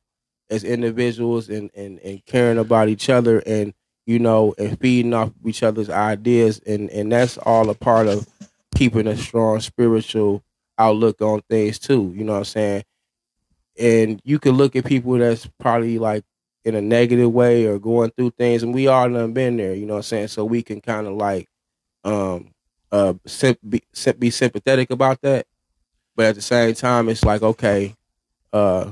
[0.49, 3.73] as individuals and, and, and caring about each other and
[4.05, 8.27] you know and feeding off each other's ideas and, and that's all a part of
[8.75, 10.43] keeping a strong spiritual
[10.77, 12.83] outlook on things too you know what i'm saying
[13.79, 16.23] and you can look at people that's probably like
[16.67, 19.86] in a negative way or going through things and we all done been there you
[19.86, 21.47] know what i'm saying so we can kind of like
[22.03, 22.49] um
[22.91, 23.13] uh
[23.67, 23.82] be,
[24.19, 25.45] be sympathetic about that
[26.15, 27.95] but at the same time it's like okay
[28.53, 28.91] uh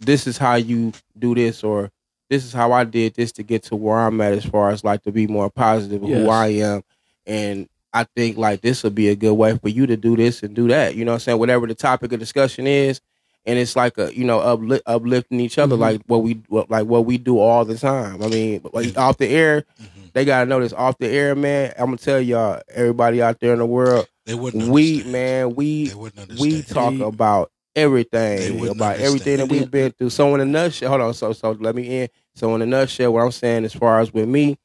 [0.00, 1.90] this is how you do this or
[2.30, 4.84] this is how I did this to get to where I'm at as far as
[4.84, 6.20] like to be more positive Yes.
[6.20, 6.82] who I am.
[7.26, 10.42] And I think like this would be a good way for you to do this
[10.42, 10.94] and do that.
[10.94, 11.38] You know what I'm saying?
[11.38, 13.00] Whatever the topic of discussion is.
[13.48, 15.80] And it's like a you know upli- uplifting each other Mhm.
[15.80, 18.22] like what we what, like what we do all the time.
[18.22, 20.12] I mean, like off the air, Mhm.
[20.12, 21.72] they gotta know this off the air, man.
[21.78, 25.12] I'm gonna tell y'all, everybody out there in the world, They wouldn't we understand.
[25.12, 26.52] man, we They wouldn't understand.
[26.52, 30.10] we talk They- about everything wouldn't about everything that we've been through.
[30.10, 31.14] So in a nutshell, hold on.
[31.14, 32.08] So so let me in.
[32.34, 34.58] So in a nutshell, what I'm saying as far as with me,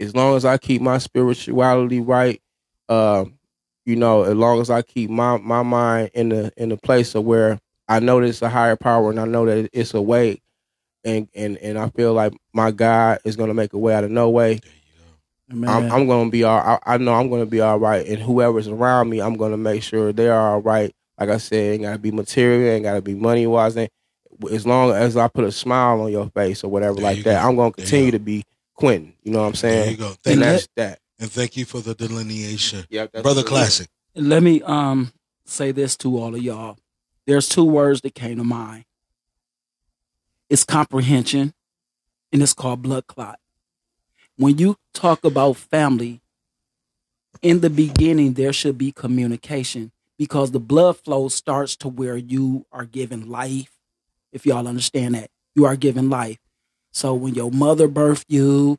[0.00, 2.40] as long as I keep my spirituality right,
[2.88, 3.24] uh,
[3.84, 7.14] you know, as long as I keep my my mind in the in the place
[7.14, 10.02] of where I know that it's a higher power and I know that it's a
[10.02, 10.40] way,
[11.04, 14.10] and and and I feel like my God is gonna make a way out of
[14.10, 14.60] no way.
[15.52, 15.70] Amen.
[15.70, 16.58] I'm, I'm gonna be all.
[16.58, 19.82] I, I know I'm gonna be all right, and whoever's around me, I'm gonna make
[19.82, 20.92] sure they're all right.
[21.18, 23.76] Like I said, ain't gotta be material, ain't gotta be money wise.
[23.76, 23.90] Ain't-
[24.50, 27.42] As long as I put a smile on your face or whatever There like that,
[27.42, 27.48] go.
[27.48, 28.44] I'm gonna continue to be
[28.74, 29.14] Quentin.
[29.22, 29.90] You know what I'm There saying?
[29.92, 30.08] you go.
[30.08, 30.44] And Thank you.
[30.44, 30.98] that's that.
[31.18, 32.84] And thank you for the delineation.
[32.90, 33.46] Yeah, Brother what.
[33.46, 33.88] Classic.
[34.14, 35.12] Let me um
[35.46, 36.76] say this to all of y'all.
[37.26, 38.84] There's two words that came to mind.
[40.48, 41.54] It's comprehension
[42.32, 43.40] and it's called blood clot.
[44.36, 46.20] When you talk about family,
[47.42, 52.64] in the beginning there should be communication because the blood flow starts to where you
[52.72, 53.72] are given life.
[54.32, 56.38] If y'all understand that, you are given life.
[56.92, 58.78] So when your mother birthed you,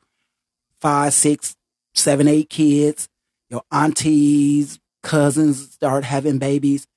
[0.80, 1.56] five, six,
[1.94, 3.10] seven, eight kids,
[3.50, 6.88] your aunties, cousins start having babies.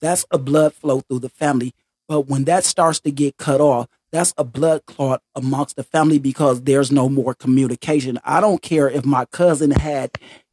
[0.00, 1.74] That's a blood flow through the family.
[2.08, 6.18] But when that starts to get cut off, that's a blood clot amongst the family
[6.18, 8.18] because there's no more communication.
[8.24, 10.12] I don't care if my cousin had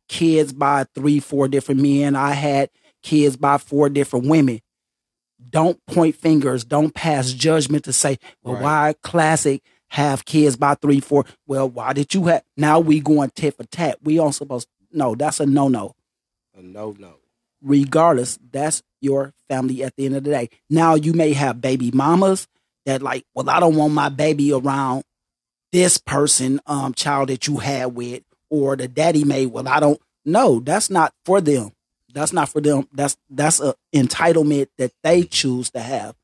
[0.10, 2.15] kids by three, four different men.
[2.15, 2.69] I had
[3.01, 4.60] kids by four different women.
[5.49, 6.63] Don't point fingers.
[6.65, 8.63] Don't pass judgment to say, well, Right.
[8.63, 11.25] why classic have kids by three, four?
[11.47, 12.43] Well, why did you have?
[12.58, 13.99] Now we going tit for tat.
[14.03, 14.67] We aren't supposed.
[14.91, 15.93] No, that's a no no
[16.58, 17.15] A no, no.
[17.65, 20.49] Regardless, that's your family at the end of the day.
[20.69, 22.47] Now you may have baby mamas
[22.86, 25.04] that like, well, I don't want my baby around
[25.71, 29.99] this person, um, child that you had with, or the daddy may, well, I don't
[30.25, 31.71] no, that's not for them.
[32.13, 32.88] That's not for them.
[32.93, 36.15] That's that's a entitlement that they choose to have.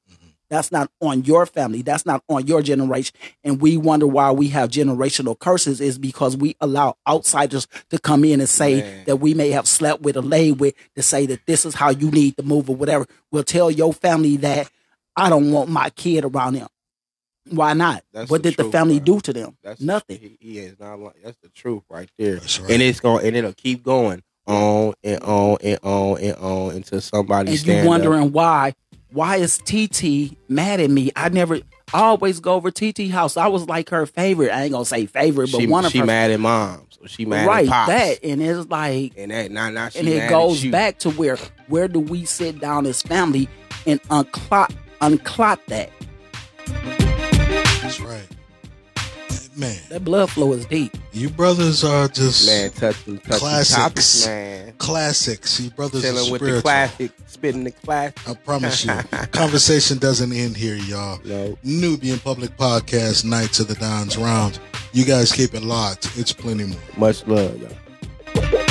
[0.52, 1.82] That's not on your family.
[1.82, 3.16] That's not on your generation.
[3.42, 8.26] And we wonder why we have generational curses is because we allow outsiders to come
[8.26, 9.06] in and say Man.
[9.06, 11.90] that we may have slept with or laid with to say that this is how
[11.90, 13.08] you need to move or whatever.
[13.32, 14.70] We'll tell your family that
[15.16, 16.68] I don't want my kid around them.
[17.50, 18.04] Why not?
[18.12, 19.06] That's what the did the family bro.
[19.06, 19.58] do to them?
[19.64, 20.20] That's Nothing.
[20.20, 22.36] He, he is not like that's the truth right there.
[22.36, 22.72] That's right.
[22.72, 27.00] And it's going and it'll keep going on and on and on and on until
[27.00, 27.88] somebody and stand you up.
[27.88, 28.74] wondering why
[29.12, 31.12] why is TT mad at me?
[31.16, 31.60] I never
[31.94, 33.36] I always go over TT house.
[33.38, 34.50] I was like her favorite.
[34.52, 36.98] I ain't gonna say favorite, but she, one of she her mad at moms.
[37.08, 37.88] She mad right at pops.
[37.90, 40.72] that and it's like And that now now she and mad it at goes you.
[40.72, 43.50] back to where where do we sit down as family
[43.86, 45.90] and unclot unclot that
[47.82, 48.28] That's right.
[49.56, 53.76] Man, that blood flow is deep you brothers are just Man, touching touching Classics.
[53.76, 54.74] topics, man.
[54.78, 55.60] classics.
[55.60, 58.30] You brothers are Chilling with the classic, spitting the classic.
[58.30, 58.94] I promise you.
[59.32, 61.20] Conversation doesn't end here, y'all.
[61.26, 61.58] No.
[61.64, 64.58] Nubian Public Podcast, Knights of the Dons Round.
[64.94, 66.18] You guys keep it locked.
[66.18, 66.80] It's plenty more.
[66.98, 68.68] Much love, y'all.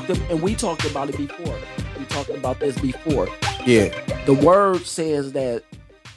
[0.00, 1.56] Talked and we talked about it before
[1.98, 3.28] we talked about this before
[3.64, 3.88] Yeah,
[4.26, 5.62] the word says that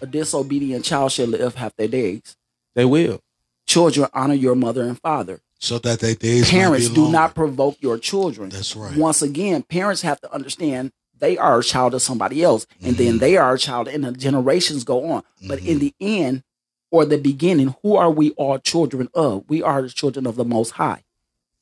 [0.02, 2.36] a disobedient child shall live half their days
[2.76, 3.22] they will.
[3.68, 7.18] children honor your mother and father So that they days parents might be do longer.
[7.18, 8.96] not provoke your children That's right.
[8.98, 13.13] once again parents have to understand they are a child of somebody else and then
[13.13, 13.18] Mm-hmm.
[13.20, 16.44] they are a child and the generations go on but in the end
[16.92, 20.46] or the beginning who are we all children of we are the children of the
[20.46, 21.04] most high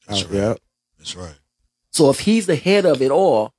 [0.08, 0.34] That's right.
[0.34, 0.54] yeah.
[0.98, 1.36] That's right.
[1.98, 3.52] So if he's the head of it all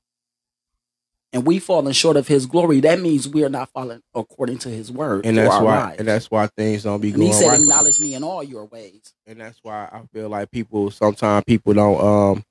[1.31, 4.69] and we falling short of his glory that means we are not following according to
[4.69, 5.99] his word And that's why lives.
[5.99, 7.59] and that's why things don't be And going he said right.
[7.59, 11.73] acknowledge me in all your ways and that's why I feel like people sometimes people
[11.73, 12.43] don't um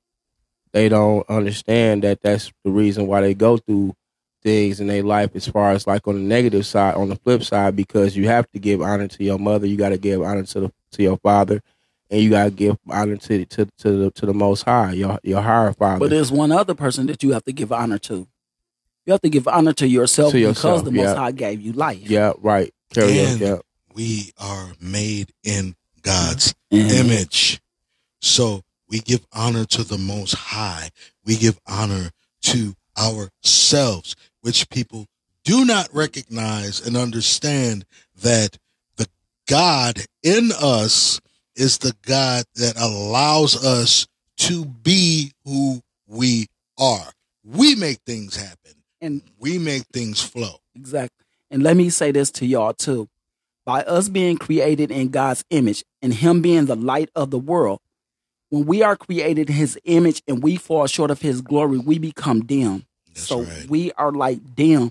[0.72, 3.94] they don't understand that that's the reason why they go through
[4.42, 7.42] things in their life as far as like on the negative side on the flip
[7.42, 10.44] side because you have to give honor to your mother you got to give honor
[10.44, 11.61] to the to your father
[12.11, 15.18] and you got to give honor to to to the to the most high your
[15.23, 18.27] your higher father but there's one other person that you have to give honor to
[19.07, 21.14] you have to give honor to yourself, To because yourself, the most yeah.
[21.14, 23.57] high gave you life yeah right carry on And- yeah
[23.94, 27.61] We are made in God's And- image.
[28.21, 30.90] So we give honor to the Most High.
[31.25, 32.11] We give honor
[32.42, 35.07] to ourselves, which people
[35.44, 37.85] do not recognize and understand
[38.23, 38.59] that
[38.97, 39.09] the
[39.47, 41.21] God in us
[41.59, 44.07] is the God that allows us
[44.38, 46.47] to be who we
[46.79, 47.11] are.
[47.44, 48.73] We make things happen.
[49.01, 50.57] And We make things flow.
[50.75, 51.25] Exactly.
[51.51, 53.09] And let me say this to y'all too.
[53.64, 57.81] By us being created in God's image and Him being the light of the world,
[58.51, 61.99] when we are created in His image and we fall short of His glory, we
[61.99, 62.87] become dim.
[63.14, 63.66] That's so right.
[63.68, 64.90] we are like dim.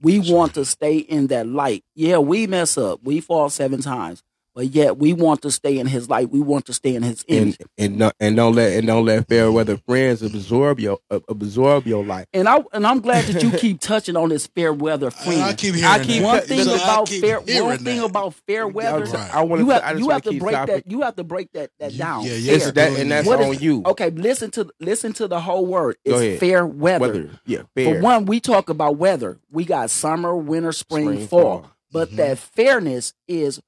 [0.00, 0.54] We That's want right.
[0.54, 1.84] to stay in that light.
[1.94, 3.00] Yeah, we mess up.
[3.02, 4.22] We fall seven times.
[4.56, 6.30] But yet we want to stay in his light.
[6.30, 7.58] We want to stay in his image.
[7.60, 11.20] and and no, and don't let and don't let fair weather friends absorb your uh,
[11.28, 12.24] absorb your life.
[12.32, 15.42] And I and I'm glad that you keep touching on this fair weather friend.
[15.42, 16.06] I keep hearing I that.
[16.06, 18.06] keep- one thing So I about keep fair hearing one thing that.
[18.06, 19.34] about fair weather Right.
[19.34, 21.24] I want you have, I you wanna have to break topic- that you have to
[21.24, 23.82] break that that You- down yeah, yeah, It's that, and that's What on is- you.
[23.84, 26.40] okay listen to listen to the whole word Go it's ahead.
[26.40, 27.00] fair weather.
[27.08, 31.40] Weather, yeah, for one we talk about weather we got summer winter spring, Spring, fall.
[31.42, 31.70] fall.
[31.92, 32.16] but Mhm.
[32.16, 33.60] that fairness is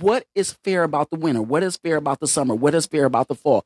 [0.00, 3.04] what is fair about the winter what is fair about the summer what is fair
[3.04, 3.64] about the fall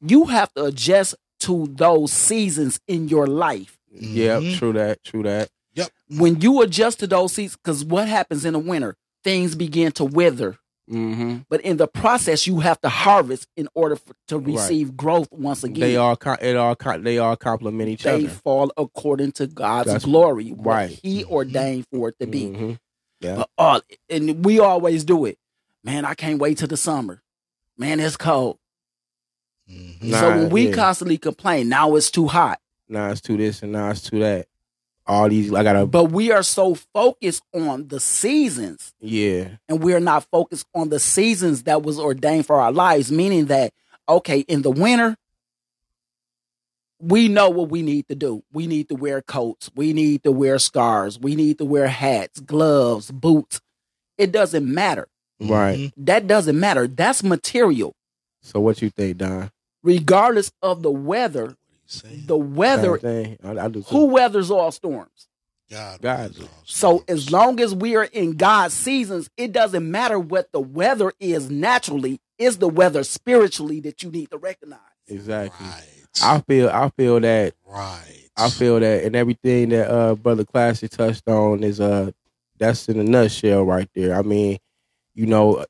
[0.00, 4.58] you have to adjust to those seasons in your life Yep, Mhm.
[4.58, 5.48] true that, true that.
[5.74, 5.88] Yep.
[6.18, 10.04] When you adjust to those seasons because what happens in the winter things begin to
[10.04, 10.58] wither
[10.90, 11.40] Mm-hmm.
[11.50, 15.62] but in the process you have to harvest in order for, to receive growth once
[15.62, 18.22] again They all, co- it all, they all complement each they other.
[18.22, 21.00] They fall according to god's That's glory what right.
[21.02, 22.78] he ordained for it to be Mhm.
[23.20, 25.36] Yeah, But, uh, and we always do it
[25.88, 27.22] man i can't wait till the summer.
[27.78, 28.58] Man it's cold.
[29.70, 30.02] Mhm.
[30.02, 30.74] Nah, so when we yeah.
[30.74, 32.60] constantly complain now it's too hot.
[32.88, 34.46] Now it's too this and now it's too that.
[35.06, 38.92] All these, I gotta, but we are so focused on the seasons.
[39.00, 43.46] Yeah, and we're not focused on the seasons that was ordained for our lives meaning
[43.46, 43.72] that
[44.06, 45.16] okay in the winter
[47.00, 48.42] we know what we need to do.
[48.52, 49.70] We need to wear coats.
[49.76, 51.16] We need to wear scarves.
[51.18, 53.60] We need to wear hats gloves boots.
[54.18, 55.06] It doesn't matter
[55.40, 55.78] right.
[55.78, 55.92] Mhm.
[55.98, 57.94] that doesn't matter that's material
[58.42, 59.50] So what you think, Don?
[59.82, 62.22] regardless of the weather What do you say?
[62.26, 63.36] the weather Same.
[63.44, 63.82] I, I do.
[63.82, 63.88] too.
[63.88, 65.28] who weathers all storms
[65.70, 66.30] God, God.
[66.30, 66.48] is awesome.
[66.64, 71.12] so as long as we are in god's seasons it doesn't matter what the weather
[71.20, 74.78] is naturally it's the weather spiritually that you need to recognize
[75.10, 75.66] Exactly.
[75.66, 75.84] right,
[76.22, 76.68] I feel.
[76.68, 77.54] I feel that.
[77.66, 78.28] right.
[78.36, 82.10] I feel that, and everything that uh brother Classy touched on is uh
[82.58, 84.14] that's in a nutshell right there.
[84.18, 84.58] I mean,
[85.18, 85.66] you know,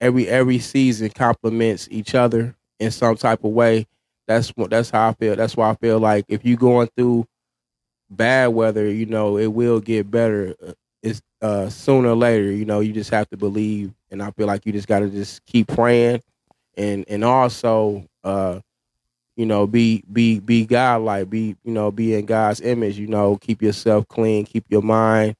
[0.00, 3.86] every every season complements each other in some type of way.
[4.28, 5.36] That's what that's how I feel.
[5.36, 7.26] That's why I feel like if you're going through
[8.10, 10.54] bad weather, you know, it will get better.
[10.66, 12.50] Uh, It's uh sooner or later.
[12.52, 15.10] You know, you just have to believe, and I feel like you just got to
[15.10, 16.22] just keep praying,
[16.76, 18.60] and and also uh
[19.36, 22.98] you know, be be be God like, be you know, be in God's image.
[22.98, 25.36] You know, keep yourself clean, keep your mind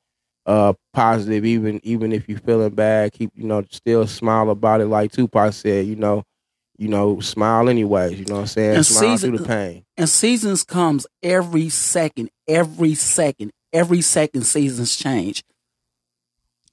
[0.47, 3.13] uh positive, even even if you're feeling bad.
[3.13, 5.87] Keep you know, still smile about it, like Tupac said.
[5.87, 6.25] You know,
[6.79, 8.19] you know, smile anyways.
[8.19, 8.77] You know what I'm saying?
[8.77, 9.85] And smile season- through the pain.
[9.97, 15.45] and seasons comes every second every second every second seasons change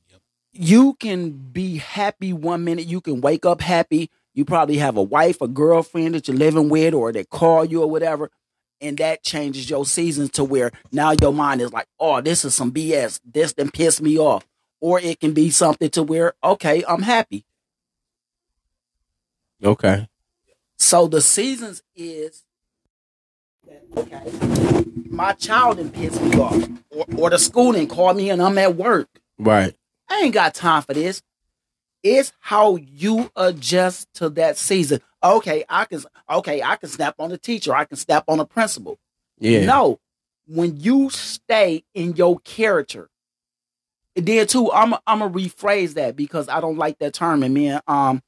[0.09, 0.21] Yep.
[0.51, 5.03] you can be happy one minute you can wake up happy you probably have a
[5.03, 8.29] wife a girlfriend that you're living with or that call you or whatever
[8.81, 12.55] and that changes your seasons to where now your mind is like oh this is
[12.55, 14.45] some bs this then piss me off
[14.79, 17.45] or it can be something to where okay i'm happy
[19.63, 20.07] Okay.
[20.77, 22.43] So the seasons is
[23.97, 24.31] okay.
[25.09, 28.57] My child didn't piss me off, or, or the school didn't call me and I'm
[28.57, 29.09] at work.
[29.37, 29.75] Right.
[30.09, 31.21] I ain't got time for this.
[32.01, 35.01] It's how you adjust to that season.
[35.23, 36.01] Okay, I can.
[36.29, 37.75] Okay, I can snap on the teacher.
[37.75, 38.97] I can snap on the principal.
[39.39, 39.65] Yeah.
[39.65, 39.99] No,
[40.47, 43.09] when you stay in your character,
[44.15, 47.43] and then too, I'm I'm gonna rephrase that because I don't like that term.
[47.43, 48.21] And me and um,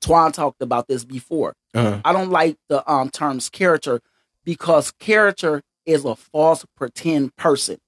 [0.00, 1.54] Twan talked about this before.
[1.74, 2.00] Uh-huh.
[2.04, 4.00] I don't like the um terms character
[4.44, 7.78] because character is a false pretend person.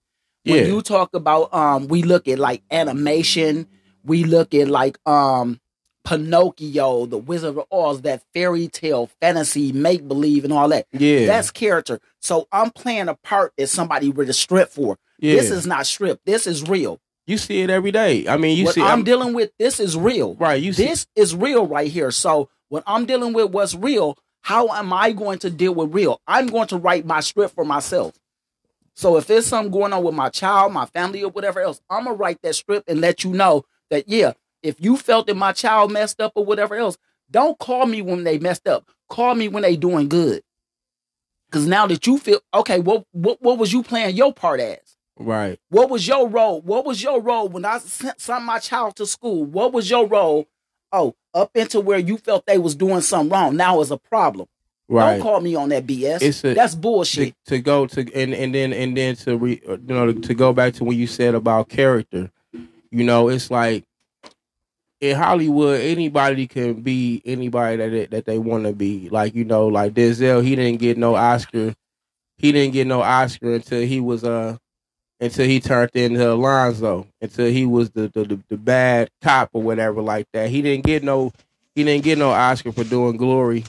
[0.45, 0.67] When Yeah.
[0.67, 3.67] you talk about um we look at like animation,
[4.05, 5.61] we look at like um
[6.07, 10.87] Pinocchio, the Wizard of Oz, that fairy tale fantasy make believe and all that.
[10.93, 11.27] Yeah.
[11.27, 12.01] That's character.
[12.21, 14.99] So I'm playing a part that somebody have stripped for.
[15.19, 15.35] yeah.
[15.35, 16.25] This is not stripped.
[16.25, 17.01] This is real.
[17.27, 18.27] you see it every day.
[18.29, 18.81] I mean, you what see.
[18.81, 20.35] I'm I'm- dealing with, this is real.
[20.37, 20.63] right.
[20.63, 20.87] You see.
[20.87, 22.11] This is real right here.
[22.11, 26.21] So when I'm dealing with what's real, how am I going to deal with real?
[26.27, 28.15] I'm going to write my script for myself.
[28.95, 32.05] So if there's something going on with my child, my family, or whatever else, I'm
[32.05, 34.33] gonna write that script and let you know that yeah,
[34.67, 36.97] if you felt that my child messed up or whatever else,
[37.31, 38.89] don't call me when they messed up.
[39.09, 40.43] Call me when they doing good.
[41.53, 44.97] Cause now that you feel okay, what what what was you playing your part as?
[45.19, 45.59] Right.
[45.71, 46.61] What was your role?
[46.61, 49.45] What was your role when I sent, sent my child to school?
[49.45, 50.47] What was your role?
[50.93, 53.57] Oh, up into where you felt they was doing something wrong.
[53.57, 54.49] Now is a problem.
[54.89, 55.15] Right.
[55.15, 56.23] Don't call me on that BS.
[56.23, 57.35] It's a- That's to, bullshit.
[57.47, 60.75] to go to and and then and then to re, you know to go back
[60.75, 62.31] to when you said about character
[62.91, 63.85] you know it's like
[65.01, 69.09] in hollywood anybody can be anybody that they, that they want to be.
[69.09, 71.75] Like you know like denzel he didn't get no oscar.
[72.39, 74.57] He didn't get no oscar until he was uh
[75.21, 79.63] until he turned into alonzo until he was the the, the, the bad cop or
[79.63, 80.51] whatever like that.
[80.51, 81.33] He didn't get no
[81.75, 83.65] he didn't get no oscar for doing glory.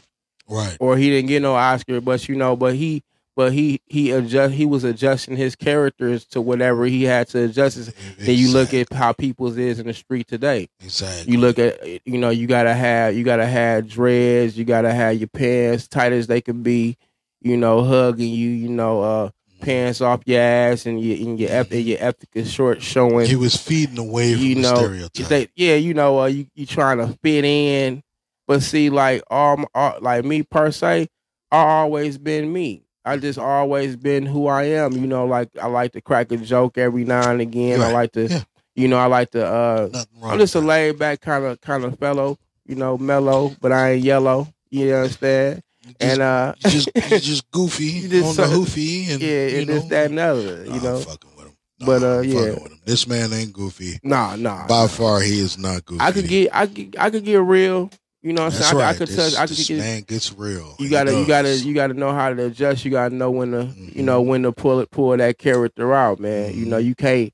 [0.50, 0.78] Right.
[0.80, 3.04] or he didn't get no Oscar, but you know, but he
[3.38, 7.92] but he he adjust he was adjusting his characters to whatever he had to adjust.
[8.18, 10.70] Then you look at how people's is in the street today.
[10.84, 11.32] exactly.
[11.32, 15.18] You look at you know you gotta have you gotta have dreads, you gotta have
[15.18, 16.98] your pants tight as they can be,
[17.40, 19.30] you know, hugging you, you know, uh
[19.62, 23.56] pants off your ass and your and your ep- and your short showing He was
[23.56, 25.28] feeding away from you the know, stereotype.
[25.28, 28.02] they, yeah, you know, uh, you you trying to fit in,
[28.48, 31.08] but see, like all, all like me per se,
[31.52, 32.87] I always been me.
[33.08, 34.94] I just always been who I am.
[34.94, 37.82] You know, like I like to crack a joke every now and again.
[37.82, 38.44] I like to, Yeah.
[38.76, 39.46] you know, I like to.
[39.46, 39.90] uh
[40.24, 42.38] I'm just a laid back kind of kind of fellow.
[42.66, 44.48] You know, mellow, but I ain't yellow.
[44.70, 45.64] You understand?
[45.86, 49.10] You just, And uh, you just you just goofy You just on the so- hoofy
[49.12, 50.66] and yeah, and know, this, that, and other.
[50.66, 51.54] Nah, You know, I'm fucking with him.
[51.80, 52.40] Nah, But, uh, I'm yeah.
[52.42, 52.80] fucking with him.
[52.84, 54.00] This man ain't goofy.
[54.04, 54.68] nah, nah.
[54.68, 56.02] By far, he is not goofy.
[56.04, 57.90] I could get, I could, I could get real.
[58.28, 58.82] You know, what I'm That's saying?
[58.82, 58.96] I, right.
[58.96, 59.40] I could this, touch.
[59.40, 59.78] I could this get.
[59.78, 60.76] man gets real.
[60.80, 62.84] You gotta, you gotta, you gotta know how to adjust.
[62.84, 63.96] You gotta know when to, Mhm.
[63.96, 66.54] you know, when to pull it, pull that character out, man.
[66.54, 66.70] You Mhm.
[66.70, 67.32] know, you can't,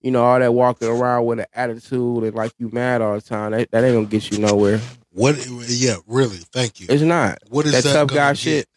[0.00, 3.20] you know, all that walking around with an attitude and like you mad all the
[3.20, 3.50] time.
[3.52, 4.80] That, that ain't gonna get you nowhere.
[5.10, 5.36] What?
[5.68, 6.38] Yeah, really.
[6.50, 6.86] Thank you.
[6.88, 7.38] It's not.
[7.50, 8.38] What is that that tough guy get?
[8.38, 8.68] shit.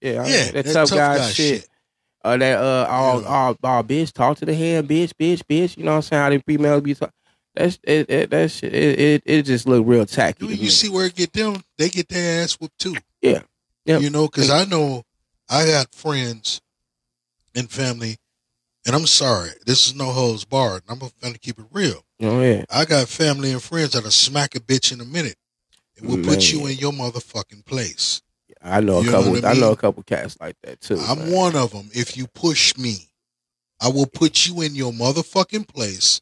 [0.00, 1.68] Yeah, I- Yeah, that, tough, guy, shit.
[2.24, 3.28] Uh, that uh, all, Yeah.
[3.28, 5.76] all, all, bitch, talk to the hand, bitch, bitch, bitch.
[5.76, 6.22] You know what I'm saying?
[6.22, 7.12] How them females be talking.
[7.54, 8.08] That's it.
[8.10, 8.74] it that shit.
[8.74, 10.46] It, it, it just look real tacky.
[10.46, 11.62] You, you see where it get them?
[11.76, 12.94] They get their ass whooped too.
[13.20, 13.42] Yeah.
[13.86, 14.02] Yep.
[14.02, 15.02] You know, because I know
[15.48, 16.60] I got friends
[17.54, 18.18] and family,
[18.86, 20.82] and I'm sorry, this is no holds barred.
[20.88, 22.04] I'm going to keep it real.
[22.20, 22.64] Oh yeah.
[22.70, 25.36] I got family and friends that'll smack a bitch in a minute.
[25.96, 28.22] It will put you in your motherfucking place.
[28.62, 29.32] I know a You couple.
[29.32, 30.98] what I I, know a couple cats like that too.
[30.98, 31.32] I'm man.
[31.32, 31.90] one of them.
[31.92, 33.08] If you push me,
[33.80, 36.20] I will put you in your motherfucking place,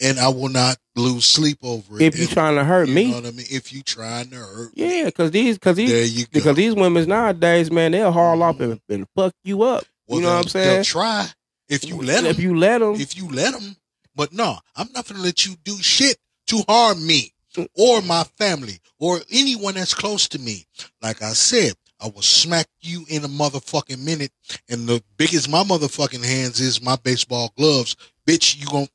[0.00, 2.02] and I will not lose sleep over it.
[2.02, 3.46] If you And- trying to hurt you me, know what I mean?
[3.50, 7.70] If you trying to hurt me, yeah, because these, because these, because these women nowadays,
[7.70, 8.92] man, they'll haul off and, mm-hmm.
[8.92, 9.84] and fuck you up.
[10.06, 10.68] Well, you know what I'm saying?
[10.68, 11.26] They'll try
[11.68, 12.30] if you let them.
[12.30, 13.76] If you let them, if you let them.
[14.14, 16.18] But no, I'm not going to let you do shit
[16.48, 17.32] to harm me
[17.76, 20.66] or my family or anyone that's close to me.
[21.02, 24.30] Like I said, I will smack you in a motherfucking minute.
[24.68, 27.96] And the biggest my motherfucking hands is my baseball gloves.
[28.26, 28.88] Bitch, you gon' I'm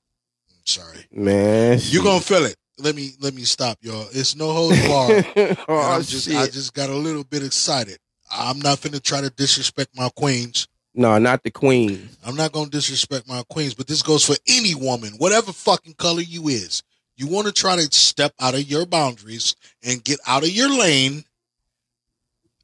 [0.70, 1.06] sorry.
[1.12, 2.56] man, You gonna feel it.
[2.78, 4.08] Let me let me stop, y'all.
[4.14, 5.26] It's no holds barred.
[5.68, 6.38] Oh I'm just shit!
[6.38, 7.98] I just got a little bit excited.
[8.32, 10.68] I'm not finna try to disrespect my queens.
[10.94, 12.18] no, not the queens.
[12.26, 16.22] I'm not gonna disrespect my queens, but this goes for any woman, whatever fucking color
[16.22, 16.84] you is.
[17.18, 20.70] You want to try to step out of your boundaries and get out of your
[20.70, 21.26] lane.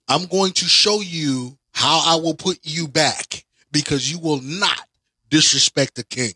[0.08, 4.88] I'm going to show you how I will put you back because you will not
[5.30, 6.32] disrespect the king.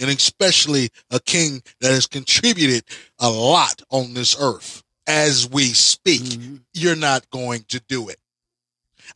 [0.00, 2.84] And especially a king that has contributed
[3.18, 6.22] a lot on this earth as we speak.
[6.22, 6.60] Mhm.
[6.72, 8.18] You're not going to do it.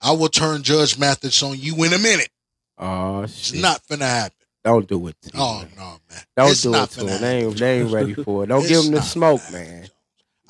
[0.00, 2.30] I will turn Judge Mathis on you in a minute.
[2.78, 3.60] Oh It's shit!
[3.60, 4.36] not finna happen.
[4.64, 5.16] Don't do it.
[5.22, 5.72] To Oh man.
[5.76, 6.22] no, man!
[6.36, 7.20] Don't It's do not it to them.
[7.20, 8.48] They ain't, they ain't ready for it.
[8.48, 9.88] Don't give them the smoke, man.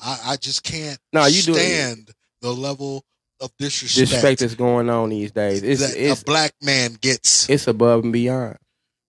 [0.01, 1.59] I, I just can't No, you do it.
[1.59, 2.11] stand
[2.41, 3.03] the level
[3.41, 5.63] of disrespect, Disrespect is going on these days.
[5.63, 7.49] It's that it's a black man gets.
[7.49, 8.57] it's above and beyond.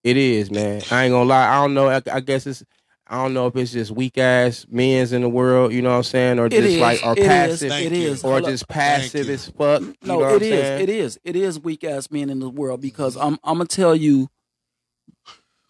[0.03, 0.81] It is, man.
[0.91, 1.47] I ain't gonna lie.
[1.47, 1.89] I don't know.
[1.89, 2.63] I, I guess it's.
[3.07, 5.73] I don't know if it's just weak ass men's in the world.
[5.73, 6.79] You know what I'm saying, or It just is.
[6.79, 7.27] like or It is.
[7.27, 8.07] passive, Thank It you.
[8.11, 8.23] is.
[8.23, 8.49] or Hold up.
[8.49, 9.33] just passive you.
[9.33, 9.81] as fuck.
[9.81, 10.49] You No, know what it I'm is.
[10.49, 10.81] saying?
[10.81, 11.19] It is.
[11.23, 13.37] It is weak ass men in the world because I'm.
[13.43, 14.29] I'm gonna tell you.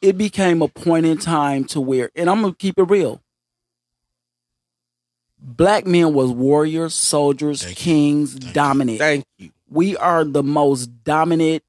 [0.02, 3.22] It became a point in time to where, and I'm gonna keep it real.
[5.40, 7.84] Black men was warriors, soldiers, Thank you.
[7.84, 8.52] kings, Thank you.
[8.54, 9.00] dominant.
[9.00, 9.52] Thank you.
[9.70, 11.64] we are the most dominant,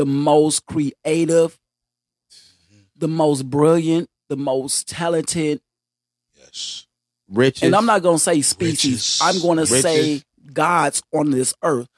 [0.00, 2.80] the most creative, mm-hmm.
[2.96, 5.60] the most brilliant, the most talented,
[6.38, 6.86] Yes,
[7.28, 7.64] Richest.
[7.64, 9.20] and I'm not going to say species.
[9.20, 9.22] Richest.
[9.22, 10.22] I'm going to say
[10.54, 11.88] gods on this earth.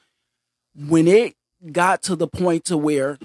[0.75, 1.35] When it
[1.71, 3.17] got to the point to where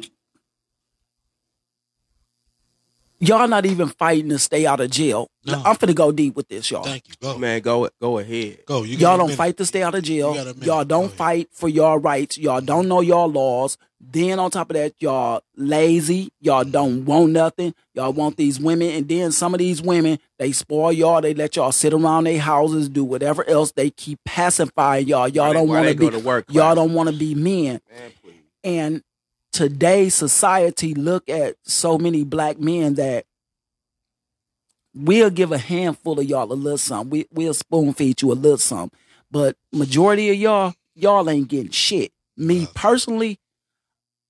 [3.20, 5.28] y'all not even fighting to stay out of jail.
[5.44, 5.62] No.
[5.64, 6.82] I'm finna go deep with this, y'all.
[6.84, 7.14] Thank you.
[7.22, 7.38] Go.
[7.38, 8.64] Man, go go ahead.
[8.66, 8.82] Go.
[8.82, 9.36] You got Y'all don't minute.
[9.38, 10.30] fight to stay out of jail.
[10.30, 10.66] You got a minute.
[10.66, 11.16] Y'all don't Go ahead.
[11.16, 12.36] fight for your rights.
[12.38, 13.78] Y'all don't know your laws.
[14.00, 16.30] Then on top of that, y'all lazy.
[16.40, 17.74] Y'all don't want nothing.
[17.94, 21.20] Y'all want these women, and then some of these women they spoil y'all.
[21.20, 23.72] They let y'all sit around their houses, do whatever else.
[23.72, 25.26] They keep pacifying y'all.
[25.28, 26.16] Y'all Why don't want to go be.
[26.18, 26.44] to work.
[26.50, 27.80] Y'all don't want to be men.
[27.90, 28.12] Man.
[28.64, 29.02] And
[29.58, 33.24] today's society look at so many black men that
[34.94, 37.10] we'll give a handful of y'all a little something.
[37.10, 38.96] We, we'll spoon feed you a little something.
[39.32, 42.12] But majority of y'all, y'all ain't getting shit.
[42.36, 43.40] Me personally,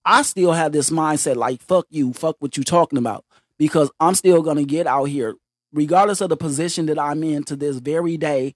[0.03, 3.22] I still have this mindset like fuck you, fuck what you talking about.
[3.59, 5.35] Because I'm still gonna get out here,
[5.74, 8.55] regardless of the position that I'm in to this very day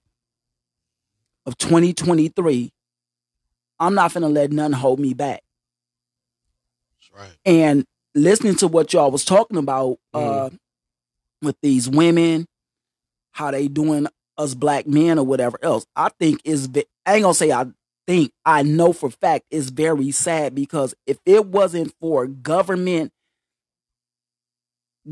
[1.45, 2.71] of 2023.
[3.79, 5.43] I'm not gonna let none hold me back
[7.13, 7.35] right.
[7.45, 7.85] and
[8.15, 10.49] listening to what y'all was talking about uh
[11.41, 12.45] with these women
[13.31, 14.07] how they doing
[14.37, 16.69] us black men or whatever else i think is
[17.05, 17.65] i ain't gonna say i
[18.07, 23.11] think i know for fact is very sad because if it wasn't for government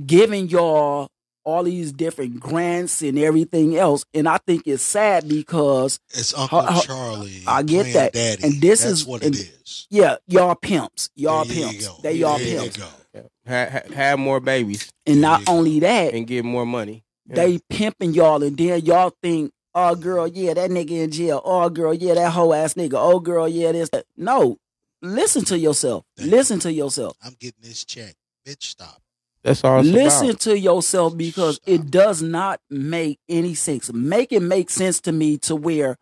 [0.06, 1.10] giving y'all
[1.44, 6.62] all these different grants and everything else and i think it's sad because It's Uncle
[6.62, 7.44] How- how- Charlie.
[7.48, 8.14] I get that.
[8.14, 8.44] Daddy.
[8.44, 9.88] And this That's is- what and- it is.
[9.90, 11.98] yeah y'all pimps y'all There you pimps go.
[12.04, 12.88] they y'all There you pimps go.
[13.14, 13.22] Yeah.
[13.48, 15.52] Ha- ha- have more babies and There not you go.
[15.54, 17.04] only that and get more money.
[17.28, 17.36] Yeah.
[17.36, 21.42] they pimping y'all and then y'all think, oh girl, yeah, that nigga in jail.
[21.44, 22.94] Oh girl, yeah, that whole ass nigga.
[22.96, 23.90] Oh girl, yeah, this.
[24.18, 24.58] No,
[25.02, 26.04] listen to yourself.
[26.18, 26.36] Thank you.
[26.38, 27.16] Listen to yourself.
[27.24, 28.16] I'm getting this check.
[28.48, 29.02] Bitch, stop.
[29.44, 29.82] That's all.
[29.82, 30.40] Listen about.
[30.42, 33.92] to yourself because it does not make any sense.
[33.92, 35.98] Make it make sense to me to where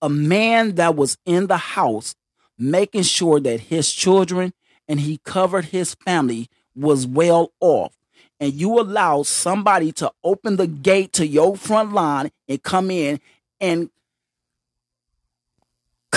[0.00, 2.14] a man that was in the house
[2.58, 4.52] making sure that his children
[4.88, 7.94] and he covered his family was well off.
[8.40, 13.20] And you allow somebody to open the gate to your front line and come in
[13.60, 13.90] and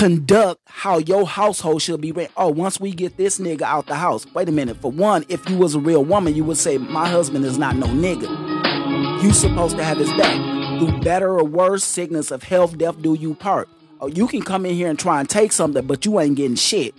[0.02, 2.28] conduct how your household should be ran.
[2.36, 4.26] Oh, once we get this nigga out the house.
[4.34, 4.78] Wait a minute.
[4.78, 7.76] For one, if you was a real woman, you would say, My husband is not
[7.76, 9.22] no nigga.
[9.22, 10.80] You supposed to have his back.
[10.80, 13.70] Through better or worse, sickness of health, death do you part.
[14.00, 16.56] Oh, you can come in here and try and take something, but you ain't getting
[16.56, 16.96] shit.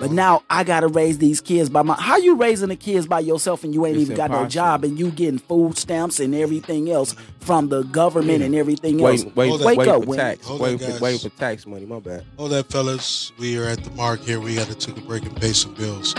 [0.00, 1.94] But now I gotta raise these kids by my.
[1.94, 4.84] How you raising the kids by yourself and you ain't It's even got no job
[4.84, 9.24] and you getting food stamps and everything else from the government and everything else.
[9.24, 10.48] Wait, wait, wait, Wake up, for tax.
[10.48, 11.86] Wait, for, wait for tax money.
[11.86, 12.24] My bad.
[12.36, 13.32] Hold that, fellas.
[13.38, 14.40] We are at the mark here.
[14.40, 16.14] We got to take a break and pay some bills.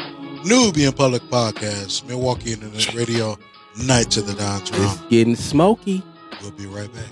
[0.45, 3.38] Nubian Public Podcast, Milwaukee Internet Radio,
[3.78, 6.04] Knights of the Dons It's getting smoky.
[6.41, 7.10] We'll be right back.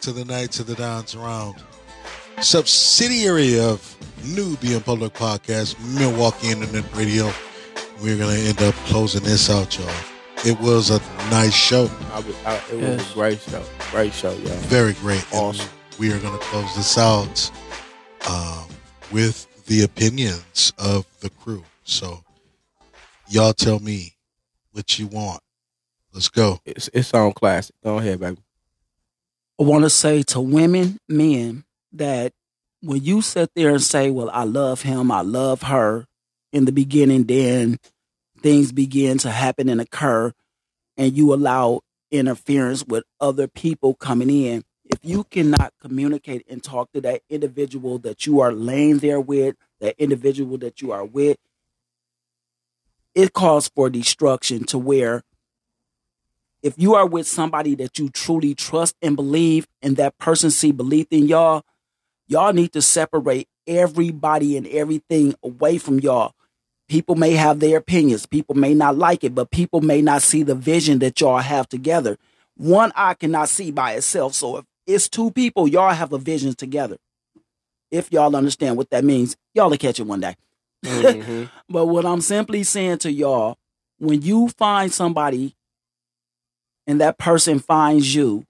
[0.00, 1.56] Back to the Knights of the Dons Round.
[2.40, 3.94] Subsidiary of
[4.34, 7.30] Nubian Public Podcast, Milwaukee Internet Radio.
[8.00, 9.94] We're going to end up closing this out, y'all.
[10.46, 11.90] It was a nice show.
[12.14, 13.62] I, was- I, it was a great show.
[13.90, 14.56] Great show, y'all.
[14.70, 15.22] Very great.
[15.34, 15.68] And Awesome.
[15.98, 17.50] we are going to close this out
[18.26, 18.68] um,
[19.12, 21.62] with the opinions of the crew.
[21.84, 22.24] So,
[23.28, 24.14] y'all tell me
[24.72, 25.42] what you want.
[26.14, 26.58] Let's go.
[26.64, 27.76] It's it's on classic.
[27.84, 28.38] Go ahead, baby.
[29.60, 32.32] I want to say to women, men, that
[32.80, 36.06] when you sit there and say, Well, I love him, I love her
[36.50, 37.76] in the beginning, then
[38.40, 40.32] things begin to happen and occur,
[40.96, 44.64] and you allow interference with other people coming in.
[44.86, 49.56] If you cannot communicate and talk to that individual that you are laying there with,
[49.80, 51.36] that individual that you are with,
[53.14, 55.22] it calls for destruction to where
[56.62, 60.72] if you are with somebody that you truly trust and believe and that person see
[60.72, 61.62] belief in y'all
[62.28, 66.32] y'all need to separate everybody and everything away from y'all.
[66.88, 68.26] People may have their opinions.
[68.26, 71.68] People may not like it but people may not see the vision that y'all have
[71.68, 72.16] together.
[72.56, 74.34] One eye cannot see by itself.
[74.34, 76.98] So if it's two people y'all have a vision together.
[77.90, 80.36] If y'all understand what that means y'all will catch it one day.
[80.84, 81.50] Mhm.
[81.68, 83.56] but what I'm simply saying to y'all,
[83.98, 85.54] when you find somebody
[86.86, 88.44] and that person finds you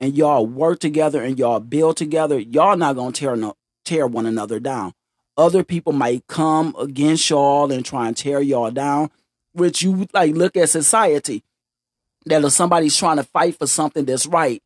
[0.00, 3.54] and y'all work together and y'all build together, y'all not gonna tear no,
[3.84, 4.92] tear one another down.
[5.36, 9.10] Other people might come against y'all and try and tear y'all down,
[9.52, 11.42] which you like look at society.
[12.26, 14.62] That if somebody's trying to fight for something that's right,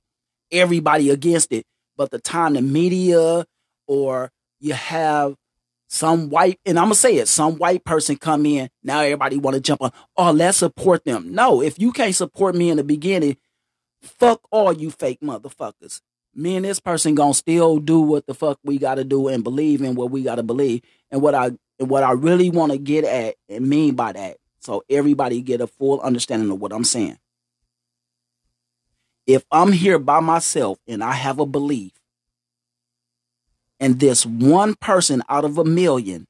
[0.51, 1.65] everybody against it.
[1.97, 3.47] But the time the media
[3.87, 5.37] or you have
[5.89, 9.61] some white, and I'm gonna say it, some white person come in, now everybody wanna
[9.61, 11.33] jump on, oh, let's support them.
[11.33, 13.37] No, if you can't support me in the beginning,
[14.03, 16.01] fuck all you fake motherfuckers.
[16.35, 19.81] Me and this person gonna still do what the fuck we gotta do and believe
[19.83, 20.83] in what we gotta believe.
[21.11, 24.83] And what I and what I really wanna get at and mean by that, so
[24.91, 27.19] everybody get a full understanding of what I'm saying.
[29.27, 31.93] If I'm here by myself and I have a belief,
[33.81, 36.27] and this one person out of a million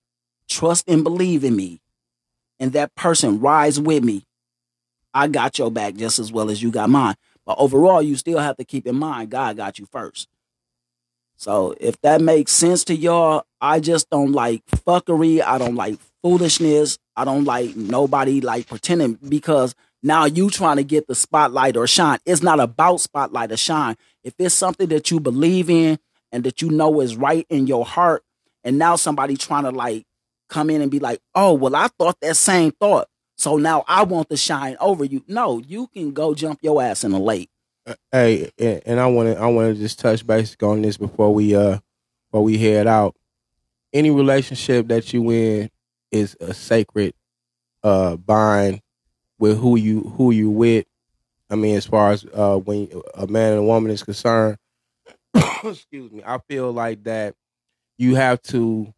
[0.49, 1.81] trust and believe in me,
[2.59, 4.25] and that person rise with me,
[5.13, 7.15] I got your back just as well as you got mine.
[7.45, 10.29] But overall, you still have to keep in mind God got you first.
[11.37, 15.43] So if that makes sense to y'all, I just don't like fuckery.
[15.43, 16.99] I don't like foolishness.
[17.15, 21.87] I don't like nobody like pretending because now you trying to get the spotlight or
[21.87, 22.19] shine.
[22.25, 23.97] It's not about spotlight or shine.
[24.25, 25.99] If it's something that you believe in
[26.33, 28.25] and that you know is right in your heart,
[28.65, 30.07] and now somebody trying to like
[30.49, 33.09] come in and be like, oh, well, I thought that same thought.
[33.37, 35.23] So now I want to shine over you.
[35.29, 37.51] No, you can go jump your ass in the lake.
[38.11, 41.55] Hey, and I want to I want to just touch basic on this before we
[41.55, 41.79] uh
[42.31, 43.15] before we head out.
[43.93, 45.71] Any relationship that you in
[46.11, 47.15] is a sacred
[47.85, 48.81] uh bind
[49.39, 50.87] with who you who you with.
[51.49, 54.57] I mean, as far as uh when a man and a woman is concerned,
[55.65, 57.35] excuse me, I feel like that
[57.99, 58.93] you have to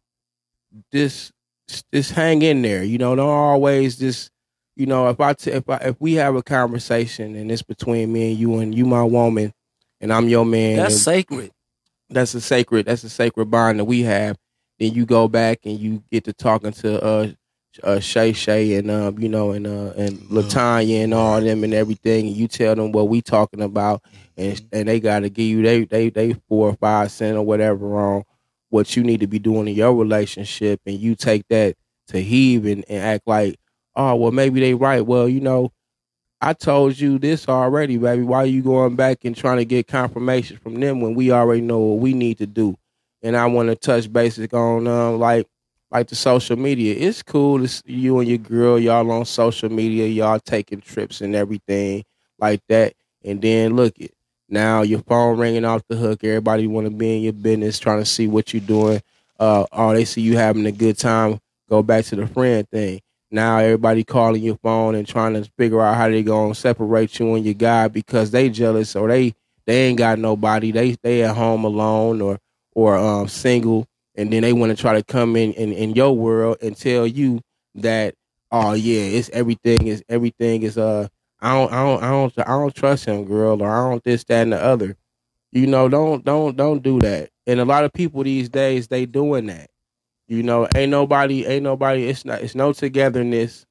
[0.93, 1.31] just
[1.91, 2.83] just hang in there.
[2.83, 4.31] You know, don't always just
[4.75, 8.11] you know if I t- if I if we have a conversation and it's between
[8.11, 9.53] me and you and you my woman
[10.01, 10.77] and I'm your man.
[10.77, 11.51] That's and sacred.
[12.09, 12.85] That's a sacred.
[12.85, 14.37] That's a sacred bond that we have.
[14.79, 17.27] Then you go back and you get to talking to uh
[17.83, 21.73] uh Shay Shay and um you know and uh and Latanya and all them and
[21.73, 22.27] everything.
[22.27, 24.01] And you tell them what we talking about.
[24.37, 27.43] And and they got to give you they they they four or five cent or
[27.43, 28.23] whatever on
[28.69, 30.81] what you need to be doing in your relationship.
[30.85, 31.75] And you take that
[32.07, 33.59] to heave and, and act like
[33.95, 35.05] oh well maybe they right.
[35.05, 35.71] Well you know
[36.41, 38.23] I told you this already baby.
[38.23, 41.61] Why are you going back and trying to get confirmation from them when we already
[41.61, 42.77] know what we need to do?
[43.21, 45.47] And I want to touch basic on um like
[45.91, 46.95] like the social media.
[46.97, 51.35] It's cool to you and your girl, y'all on social media, y'all taking trips and
[51.35, 52.03] everything
[52.37, 52.93] like that.
[53.23, 54.13] And then look it.
[54.47, 56.23] Now your phone ringing off the hook.
[56.23, 59.01] Everybody want to be in your business, trying to see what you're doing.
[59.39, 61.39] Uh, oh, they see you having a good time.
[61.69, 63.01] Go back to the friend thing.
[63.31, 67.35] Now everybody calling your phone and trying to figure out how they gonna separate you
[67.35, 69.35] and your guy because they jealous or they
[69.67, 70.71] they ain't got nobody.
[70.71, 72.39] They they at home alone or
[72.73, 73.87] or um, single
[74.19, 77.07] and then they want to try to come in, in in your world and tell
[77.07, 77.39] you
[77.75, 78.15] that
[78.51, 81.07] oh yeah it's everything is everything is uh
[81.39, 84.25] I don't I don't I don't I don't trust him girl or I don't this
[84.25, 84.97] that and the other.
[85.53, 87.29] You know don't don't don't do that.
[87.47, 89.69] And a lot of people these days they doing that.
[90.27, 93.65] You know ain't nobody ain't nobody it's not it's no togetherness.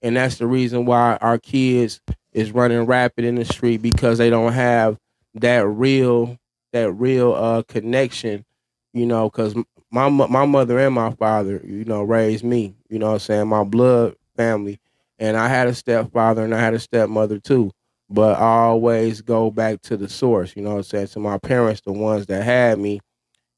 [0.00, 2.00] And that's the reason why our kids
[2.32, 4.96] is running rapid in the street because they don't have
[5.34, 6.38] that real
[6.72, 8.44] that real uh connection
[8.92, 9.54] you know because
[9.92, 12.74] my my mother and my father, you know, raised me.
[12.88, 14.80] You know, I'm saying my blood family,
[15.18, 17.70] and I had a stepfather and I had a stepmother too.
[18.10, 20.54] But I always go back to the source.
[20.56, 23.00] You know, I'm saying to my parents, the ones that had me,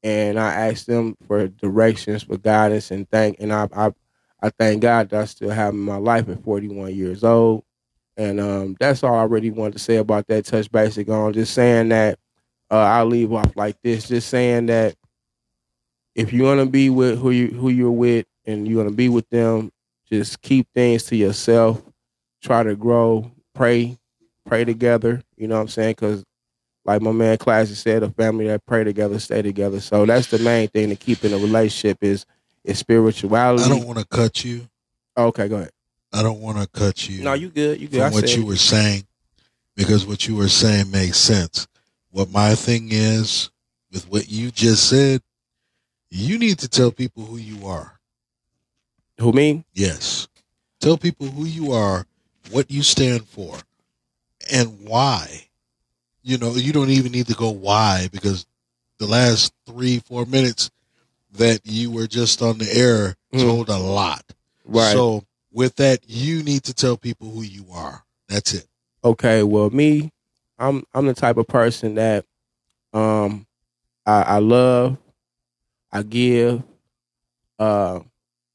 [0.03, 3.37] and I asked them for directions, for guidance, and thank.
[3.39, 3.91] And I I,
[4.43, 7.63] I thank God that I still have my life at 41 years old.
[8.17, 11.33] And um, that's all I really wanted to say about that touch basic on.
[11.33, 12.19] Just saying that
[12.71, 14.07] uh, I'll leave off like this.
[14.07, 14.95] Just saying that
[16.15, 18.95] if you want to be with who you who you're with and you want to
[18.95, 19.71] be with them,
[20.09, 21.83] just keep things to yourself.
[22.41, 23.97] Try to grow, pray,
[24.45, 25.21] pray together.
[25.35, 25.91] You know what I'm saying?
[25.91, 26.23] Because
[26.85, 29.79] like my man Classy said, a family that pray together, stay together.
[29.79, 32.25] So that's the main thing to keep in a relationship is
[32.63, 33.63] is spirituality.
[33.63, 34.67] I don't want to cut you.
[35.17, 35.71] Okay, go ahead.
[36.13, 37.23] I don't want to cut you.
[37.23, 37.79] No, you good.
[37.81, 37.99] You good.
[37.99, 39.05] From I what said- you were saying,
[39.75, 41.67] because what you were saying makes sense.
[42.11, 43.49] What my thing is
[43.91, 45.21] with what you just said,
[46.09, 47.99] you need to tell people who you are.
[49.19, 49.63] Who me?
[49.73, 50.27] Yes.
[50.79, 52.05] Tell people who you are,
[52.51, 53.57] what you stand for,
[54.51, 55.47] and why.
[56.21, 58.45] You know, you don't even need to go why because
[58.97, 60.69] the last three, four minutes
[61.33, 63.41] that you were just on the air Mm.
[63.41, 64.23] told a lot.
[64.63, 64.93] Right.
[64.93, 68.03] So with that, you need to tell people who you are.
[68.29, 68.65] That's it.
[69.03, 70.11] okay, well, me,
[70.57, 72.25] I'm I'm the type of person that
[72.93, 73.45] um
[74.05, 74.97] I, I love,
[75.95, 76.63] I give.
[77.59, 77.99] Uh,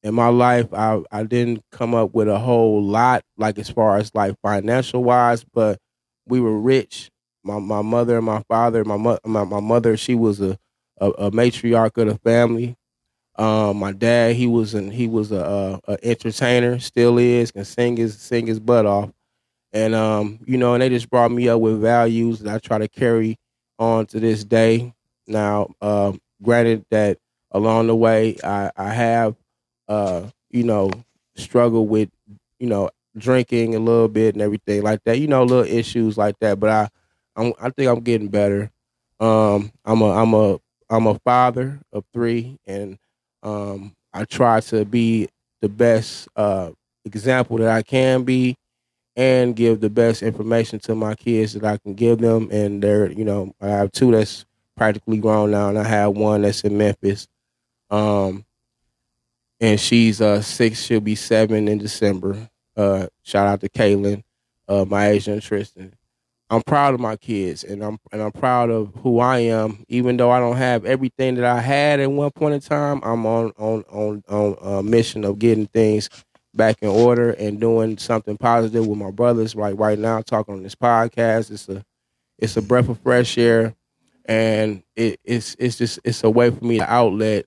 [0.03, 3.99] in my life, I I didn't come up with a whole lot, like as far
[3.99, 5.79] as like financial wise, but
[6.27, 7.11] we were rich.
[7.45, 10.59] My my mother and my father, my mo- my, my mother, she was a,
[11.01, 12.77] a, a matriarch of the family.
[13.37, 17.65] Um, my dad, he was an he was a, a, a entertainer, still is, can
[17.65, 19.11] sing his sing his butt off,
[19.73, 22.79] and um, you know, and they just brought me up with values that I try
[22.79, 23.37] to carry
[23.79, 24.95] on to this day.
[25.27, 26.13] Now, uh,
[26.43, 27.19] granted that
[27.53, 29.37] along the way, I I have
[29.89, 30.91] uh, you know,
[31.37, 32.09] struggle with
[32.59, 35.19] you know drinking a little bit and everything like that.
[35.19, 36.61] You know, little issues like that.
[36.61, 36.89] But I
[37.37, 38.71] I'm, I think I'm getting better.
[39.19, 42.99] Um, I'm a I'm a I'm a father of three, and
[43.43, 45.29] um, I try to be
[45.61, 46.71] the best uh,
[47.05, 48.57] example that I can be,
[49.17, 52.49] and give the best information to my kids that I can give them.
[52.53, 54.47] And they're you know I have two that's
[54.77, 57.29] practically grown now, and I have one that's in Memphis.
[57.91, 58.45] Um,
[59.61, 60.83] and she's uh six.
[60.83, 62.49] She'll be seven in December.
[62.77, 64.23] Uh, shout out to Kaylin,
[64.69, 65.95] uh, my Asian Tristan.
[66.53, 69.85] I'm proud of my kids, and I'm and I'm proud of who I am.
[69.89, 73.25] Even though I don't have everything that I had at one point in time, I'm
[73.27, 76.09] on on on on a mission of getting things
[76.53, 79.55] back in order and doing something positive with my brothers.
[79.55, 81.85] Right right now, talking on this podcast, it's a
[82.39, 83.75] it's a breath of fresh air,
[84.25, 87.47] and it, it's it's just it's a way for me to outlet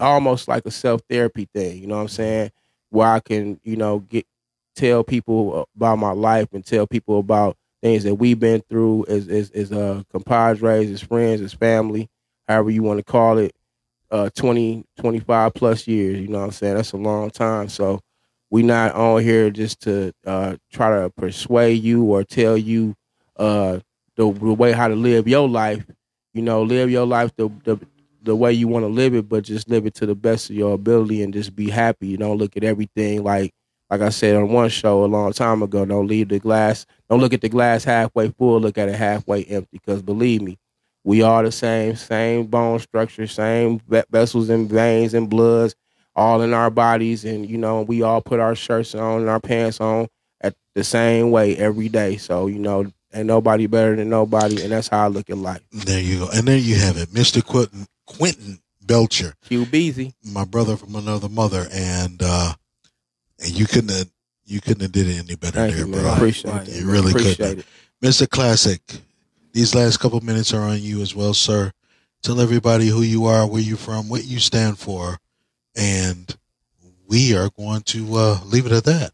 [0.00, 1.78] almost like a self therapy thing.
[1.80, 2.52] You know what I'm saying?
[2.90, 4.26] Where I can, you know, get
[4.74, 9.28] tell people about my life and tell people about things that we've been through as
[9.28, 12.08] as, as uh, compadres, as friends, as family,
[12.48, 13.54] however you want to call it.
[14.10, 16.20] Uh, 20, 25 plus years.
[16.20, 16.76] You know what I'm saying?
[16.76, 17.68] That's a long time.
[17.68, 18.00] So
[18.50, 22.94] we not on here just to uh, try to persuade you or tell you
[23.36, 23.80] uh,
[24.16, 25.84] the, the way how to live your life.
[26.34, 27.78] You know, live your life the the
[28.26, 30.56] the way you want to live it, but just live it to the best of
[30.56, 32.08] your ability and just be happy.
[32.08, 33.54] You don't look at everything like
[33.88, 35.84] like I said on one show a long time ago.
[35.84, 36.86] Don't leave the glass.
[37.08, 38.60] Don't look at the glass halfway full.
[38.60, 39.78] Look at it halfway empty.
[39.78, 40.58] Because believe me,
[41.04, 45.76] we are the same, same bone structure, same vessels and veins and bloods,
[46.16, 49.40] all in our bodies, and you know we all put our shirts on and our
[49.40, 50.08] pants on
[50.40, 52.16] at the same way every day.
[52.16, 55.62] So you know, ain't nobody better than nobody, and that's how I look at life.
[55.70, 60.44] There you go, and there you have it, Mister Quentin Quentin Belcher, Q Beezy, my
[60.44, 62.54] brother from another mother, and uh,
[63.40, 64.10] and you couldn't have,
[64.44, 66.02] you couldn't have did it any better Thank there, you, man.
[66.02, 66.14] bro.
[66.14, 66.80] Appreciate it.
[66.80, 67.66] You really couldn't, it.
[68.00, 68.80] Mister Classic.
[69.52, 71.72] These last couple minutes are on you as well, sir.
[72.22, 75.18] Tell everybody who you are, where you're from, what you stand for,
[75.74, 76.36] and
[77.08, 79.12] we are going to uh, leave it at that.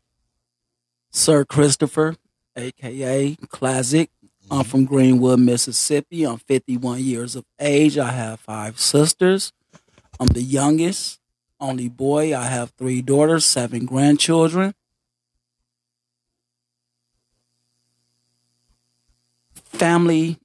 [1.12, 2.16] Sir Christopher,
[2.56, 4.10] aka Classic.
[4.52, 6.24] I'm from Greenwood, Mississippi.
[6.24, 7.96] I'm 51 years of age.
[7.96, 9.50] I have five sisters.
[10.20, 11.18] I'm the youngest,
[11.58, 12.36] only boy.
[12.36, 14.74] I have three daughters, seven grandchildren.
[19.54, 20.36] Family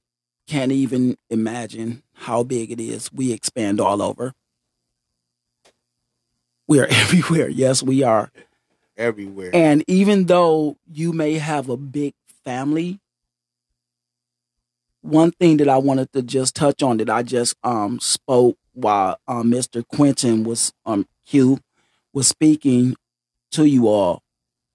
[0.46, 3.12] can't even imagine how big it is.
[3.12, 4.32] We expand all over.
[6.66, 7.50] We are everywhere.
[7.50, 8.32] Yes, we are.
[8.96, 9.50] Everywhere.
[9.52, 13.00] And even though you may have a big family,
[15.02, 19.18] one thing that I wanted to just touch on that I just um spoke while
[19.26, 19.86] um, Mr.
[19.86, 21.58] Quentin was um Q
[22.12, 22.96] was speaking
[23.52, 24.22] to you all.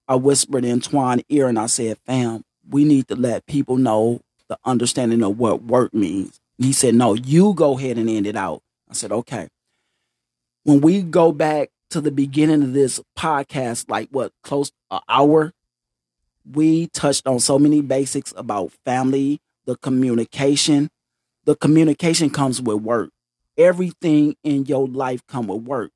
[0.06, 4.20] I whispered in Twan ear and I said, "Fam, we need to let people know
[4.48, 8.26] the understanding of what work means." And he said, "No, you go ahead and end
[8.26, 9.48] it out." I said, "Okay."
[10.64, 15.52] When we go back to the beginning of this podcast, like what close an hour,
[16.50, 20.90] we touched on so many basics about family, the communication.
[21.44, 23.10] The communication comes with work.
[23.56, 25.90] Everything in your life come with work.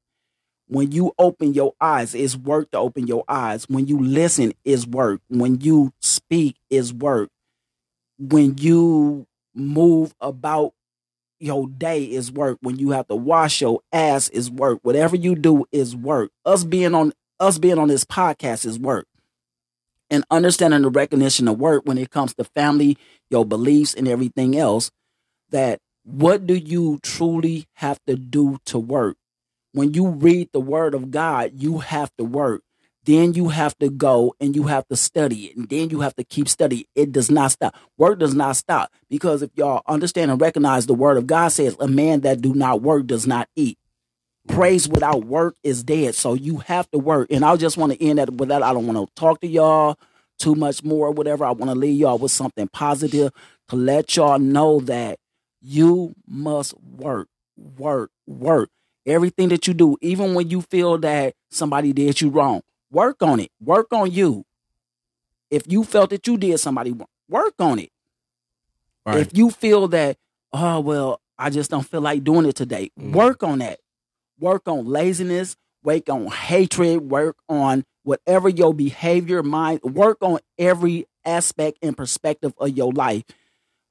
[0.69, 3.65] When you open your eyes, it's work to open your eyes.
[3.69, 5.21] When you listen, is work.
[5.29, 7.31] When you speak, is work.
[8.19, 10.75] When you move about
[11.41, 12.59] your day is work.
[12.61, 14.81] When you have to wash your ass is work.
[14.83, 16.31] Whatever you do is work.
[16.45, 19.07] Us being on us being on this podcast is work.
[20.11, 22.97] And understanding the recognition of work when it comes to family,
[23.31, 24.91] your beliefs, and everything else,
[25.51, 29.17] that what do you truly have to do to work?
[29.73, 32.63] When you read the word of God, you have to work.
[33.05, 35.57] Then you have to go and you have to study it.
[35.57, 36.85] And then you have to keep studying.
[36.95, 37.75] It does not stop.
[37.97, 38.91] Work does not stop.
[39.09, 42.55] Because if y'all understand and recognize the word of God says, a man that do
[42.55, 43.79] not work does not eat.
[44.49, 46.15] Praise without work is dead.
[46.15, 47.29] So you have to work.
[47.31, 48.63] And I just want to end that with that.
[48.63, 49.97] I don't want to talk to y'all
[50.39, 51.45] too much more, or whatever.
[51.45, 53.33] I want to leave y'all with something positive
[53.69, 55.19] to let y'all know that
[55.61, 58.71] you must work, work, work.
[59.07, 63.41] Everything that you do, even when you feel that somebody did you wrong, work on
[63.41, 63.51] it.
[63.61, 64.45] Work on you.
[65.51, 67.91] If you felt that you did somebody wrong, work on it.
[69.07, 69.19] Right.
[69.19, 70.19] If you feel that,
[70.53, 73.13] oh well, I just don't feel like doing it today, Mhm.
[73.13, 73.81] work on that.
[74.41, 81.07] Work on laziness, work on hatred, work on whatever your behavior, mind, work on every
[81.25, 83.25] aspect and perspective of your life.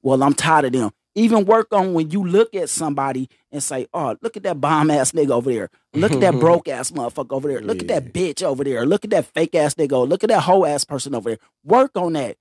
[0.02, 0.90] Well, I'm tired of them.
[1.14, 4.90] Even work on when you look at somebody and say, "Oh, look at that bomb
[4.90, 5.68] ass nigga over there.
[5.92, 7.60] Look at that broke ass motherfucker over there.
[7.60, 8.86] Look at that bitch over there.
[8.86, 10.08] Look at that fake ass nigga.
[10.08, 12.36] Look at that whole ass person over there." Work on that.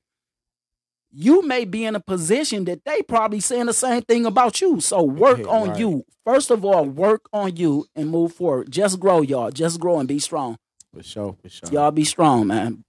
[1.11, 4.79] You may be in a position that they probably saying the same thing about you.
[4.81, 5.79] So work Yeah, on right.
[5.79, 6.05] you.
[6.25, 8.69] First of all, work on you and move forward.
[8.71, 9.49] Just grow, y'all.
[9.49, 10.57] Just grow and be strong.
[10.93, 11.69] For sure, for sure.
[11.71, 12.83] Y'all be strong, man.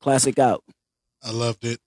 [0.00, 0.62] Classic out.
[1.22, 1.80] I loved it.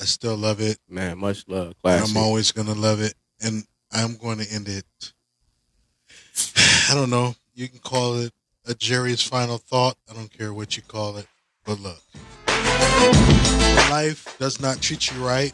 [0.00, 0.78] I still love it.
[0.88, 1.68] Man, much love.
[1.68, 2.16] And Classic.
[2.16, 3.14] I'm always going to love it.
[3.40, 4.84] And I'm going to end it.
[6.90, 7.36] I don't know.
[7.54, 8.32] You can call it
[8.66, 9.96] a Jerry's final thought.
[10.10, 11.26] I don't care what you call it.
[11.64, 12.02] But look,
[13.90, 15.52] life does not treat you right,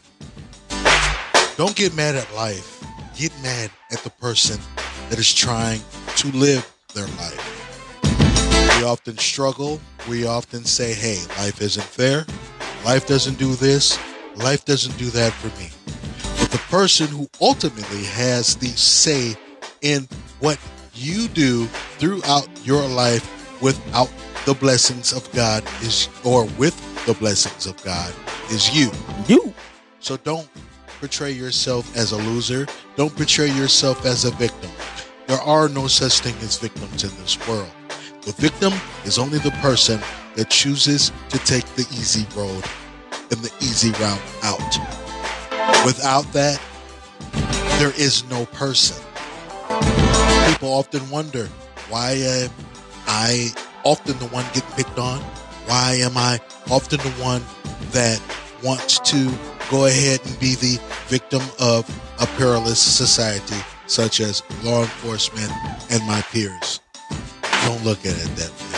[1.57, 2.83] don't get mad at life.
[3.15, 4.59] Get mad at the person
[5.09, 5.81] that is trying
[6.15, 8.77] to live their life.
[8.77, 9.79] We often struggle.
[10.09, 12.25] We often say, hey, life isn't fair.
[12.83, 13.99] Life doesn't do this.
[14.35, 15.69] Life doesn't do that for me.
[16.39, 19.35] But the person who ultimately has the say
[19.81, 20.07] in
[20.39, 20.57] what
[20.95, 21.65] you do
[21.99, 24.11] throughout your life without
[24.45, 26.75] the blessings of God is, or with
[27.05, 28.13] the blessings of God,
[28.49, 28.91] is you.
[29.27, 29.53] You.
[29.99, 30.49] So don't
[30.99, 32.67] portray yourself as a loser.
[32.95, 34.71] Don't portray yourself as a victim.
[35.27, 37.71] There are no such thing as victims in this world.
[38.21, 38.73] The victim
[39.05, 39.99] is only the person
[40.35, 42.63] that chooses to take the easy road
[43.31, 44.59] and the easy route out.
[45.85, 46.61] Without that,
[47.79, 49.01] there is no person.
[50.47, 51.47] People often wonder
[51.89, 52.49] why am
[53.07, 53.49] I
[53.83, 55.23] often the one getting picked on?
[55.65, 56.39] Why am I
[56.69, 57.43] often the one
[57.91, 58.21] that
[58.63, 59.31] wants to
[59.69, 61.87] go ahead and be the victim of
[62.19, 63.55] a perilous society,
[63.87, 65.51] such as law enforcement
[65.89, 66.79] and my peers?
[67.63, 68.71] Don't look at it that way.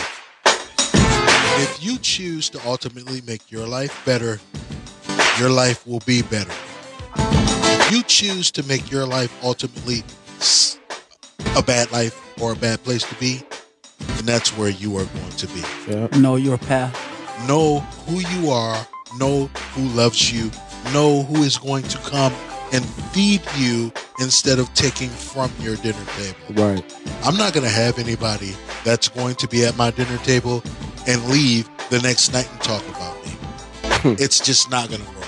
[1.62, 4.40] If you choose to ultimately make your life better,
[5.38, 6.52] your life will be better.
[7.16, 10.02] If you choose to make your life ultimately
[11.56, 13.42] a bad life or a bad place to be,
[13.98, 15.62] then that's where you are going to be.
[15.88, 16.06] Yeah.
[16.18, 16.94] Know your path.
[17.48, 18.86] Know who you are,
[19.18, 20.50] know who loves you,
[20.92, 22.32] know who is going to come
[22.72, 26.62] and feed you instead of taking from your dinner table.
[26.62, 26.96] Right.
[27.24, 28.52] I'm not going to have anybody
[28.84, 30.62] that's going to be at my dinner table
[31.06, 33.30] and leave the next night and talk about me.
[34.04, 34.14] Hmm.
[34.18, 35.24] it's just not going to work.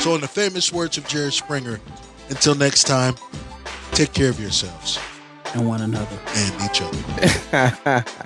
[0.00, 1.80] So, in the famous words of Jerry Springer,
[2.28, 3.14] until next time,
[3.92, 4.98] take care of yourselves
[5.56, 6.18] And one another.
[6.34, 8.04] and each other.